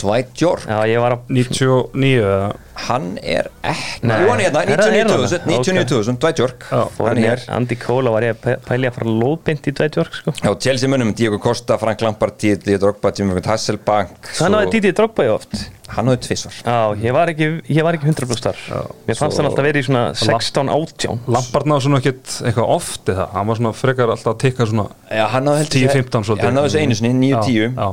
[0.01, 0.67] Dwight York.
[0.69, 4.17] Já, ég var að 99 eða hann er ekki, Nei.
[4.21, 5.45] jú hann er hérna Er það- er 99.000, það?
[5.47, 9.13] 99.000, Dwight York hann er hér Andy Cole var ég að pæ- pæli að fara
[9.21, 10.31] lóðbind í Dwight York sko.
[10.43, 14.09] Já, Chelsea munum, Diego Costa, Frank Lampard, Diego Drogba, Jimmy Hasselbank
[14.39, 17.93] Hann hafði Didi Drogba í oft Hann hafði tvisvar Já, ég var ekki, ég var
[17.93, 21.99] ekki 100% þar Mér fannst hann alltaf verið í svona 16 átján Lampard náðu svona
[22.01, 25.61] ekkert eitthvað oft eða hann var svona frekar alltaf að tikka svona Já, hann náði
[25.61, 26.41] heldur 10-15 svolítið.
[26.49, 27.87] Hann náði þessu einu sinni, Já, 9-10 já.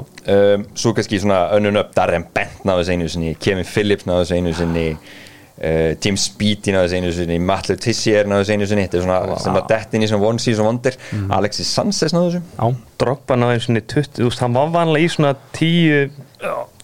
[0.57, 4.25] um, Svo kannski svona önnun upp Darren Bent náði þessu einu sinni Kevin Phillips náði
[4.25, 8.87] þessu einu sinni uh, James Beattie náði þessu einu sinni Matt Letizier þessu einu sinni.
[8.89, 10.97] Þetta er svona sem að dett inn í svona one season wonder.
[11.13, 11.33] Mhm.
[11.39, 12.45] Alexis Sanchez náði þessu.
[12.59, 16.11] Já, Drogba náði einu svona 20 Þú veist, hann var vanlega í svona 10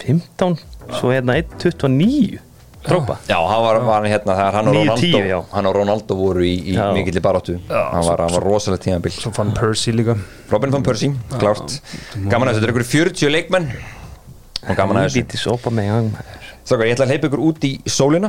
[0.05, 2.39] 15 Svo hérna 1, 29
[2.89, 3.19] Drogba.
[3.29, 5.39] Já, hann var, var hann hérna þegar hann og 9-10, Ronaldo já.
[5.53, 6.87] Hann og Ronaldo voru í, í Já.
[6.95, 7.59] mikilli baráttu.
[7.69, 9.13] Hann var, hann var rosalega tímabil.
[9.13, 10.15] svo fann Percy líka.
[10.53, 11.81] Robin van Persie, klárt.
[12.31, 13.69] Gaman að þetta er ykkur 40 leikmenn.
[14.69, 15.27] Og gaman að þessu
[16.69, 18.29] Strákar, ég ætla að hleypa ykkur út í sólina.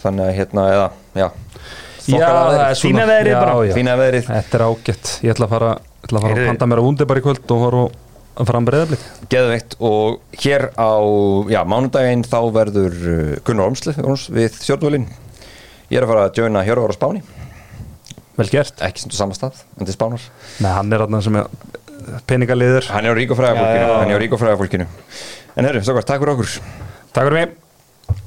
[0.00, 0.86] Þannig að hérna, eða,
[1.20, 1.26] já.
[2.04, 3.56] Já, það er svona Fína veðrið já, bara.
[3.64, 3.74] já.
[3.76, 5.10] Fína veðrið, Þetta er ágætt.
[5.24, 5.68] Ég ætla að fara,
[6.04, 7.82] ætla að, fara að panta mér að vundi bara í kvöld og fara
[8.34, 9.04] að fara að breyðablík
[9.34, 9.76] geðveikt.
[9.88, 10.92] Og hér á,
[11.54, 13.94] já, mánudaginn þá verður uh, Gunnar Ormsli
[14.34, 15.06] við stjórnvölin
[15.92, 17.20] Ég er að fara að joina Hjörvar á Spáni.
[18.34, 18.80] Vel gert.
[18.84, 20.24] Ekki sem þú sama stað, en til Spánar.
[20.64, 21.50] Nei, hann er þarna sem er
[22.28, 22.88] peningaliður.
[22.90, 23.98] Hann er á rík og fræða Já, fólkinu já, já.
[24.00, 24.88] Hann er á rík og fræða fólkinu
[25.54, 26.56] En herru, strákar, takk fyrir okkur.
[27.14, 27.54] Takk fyrir mig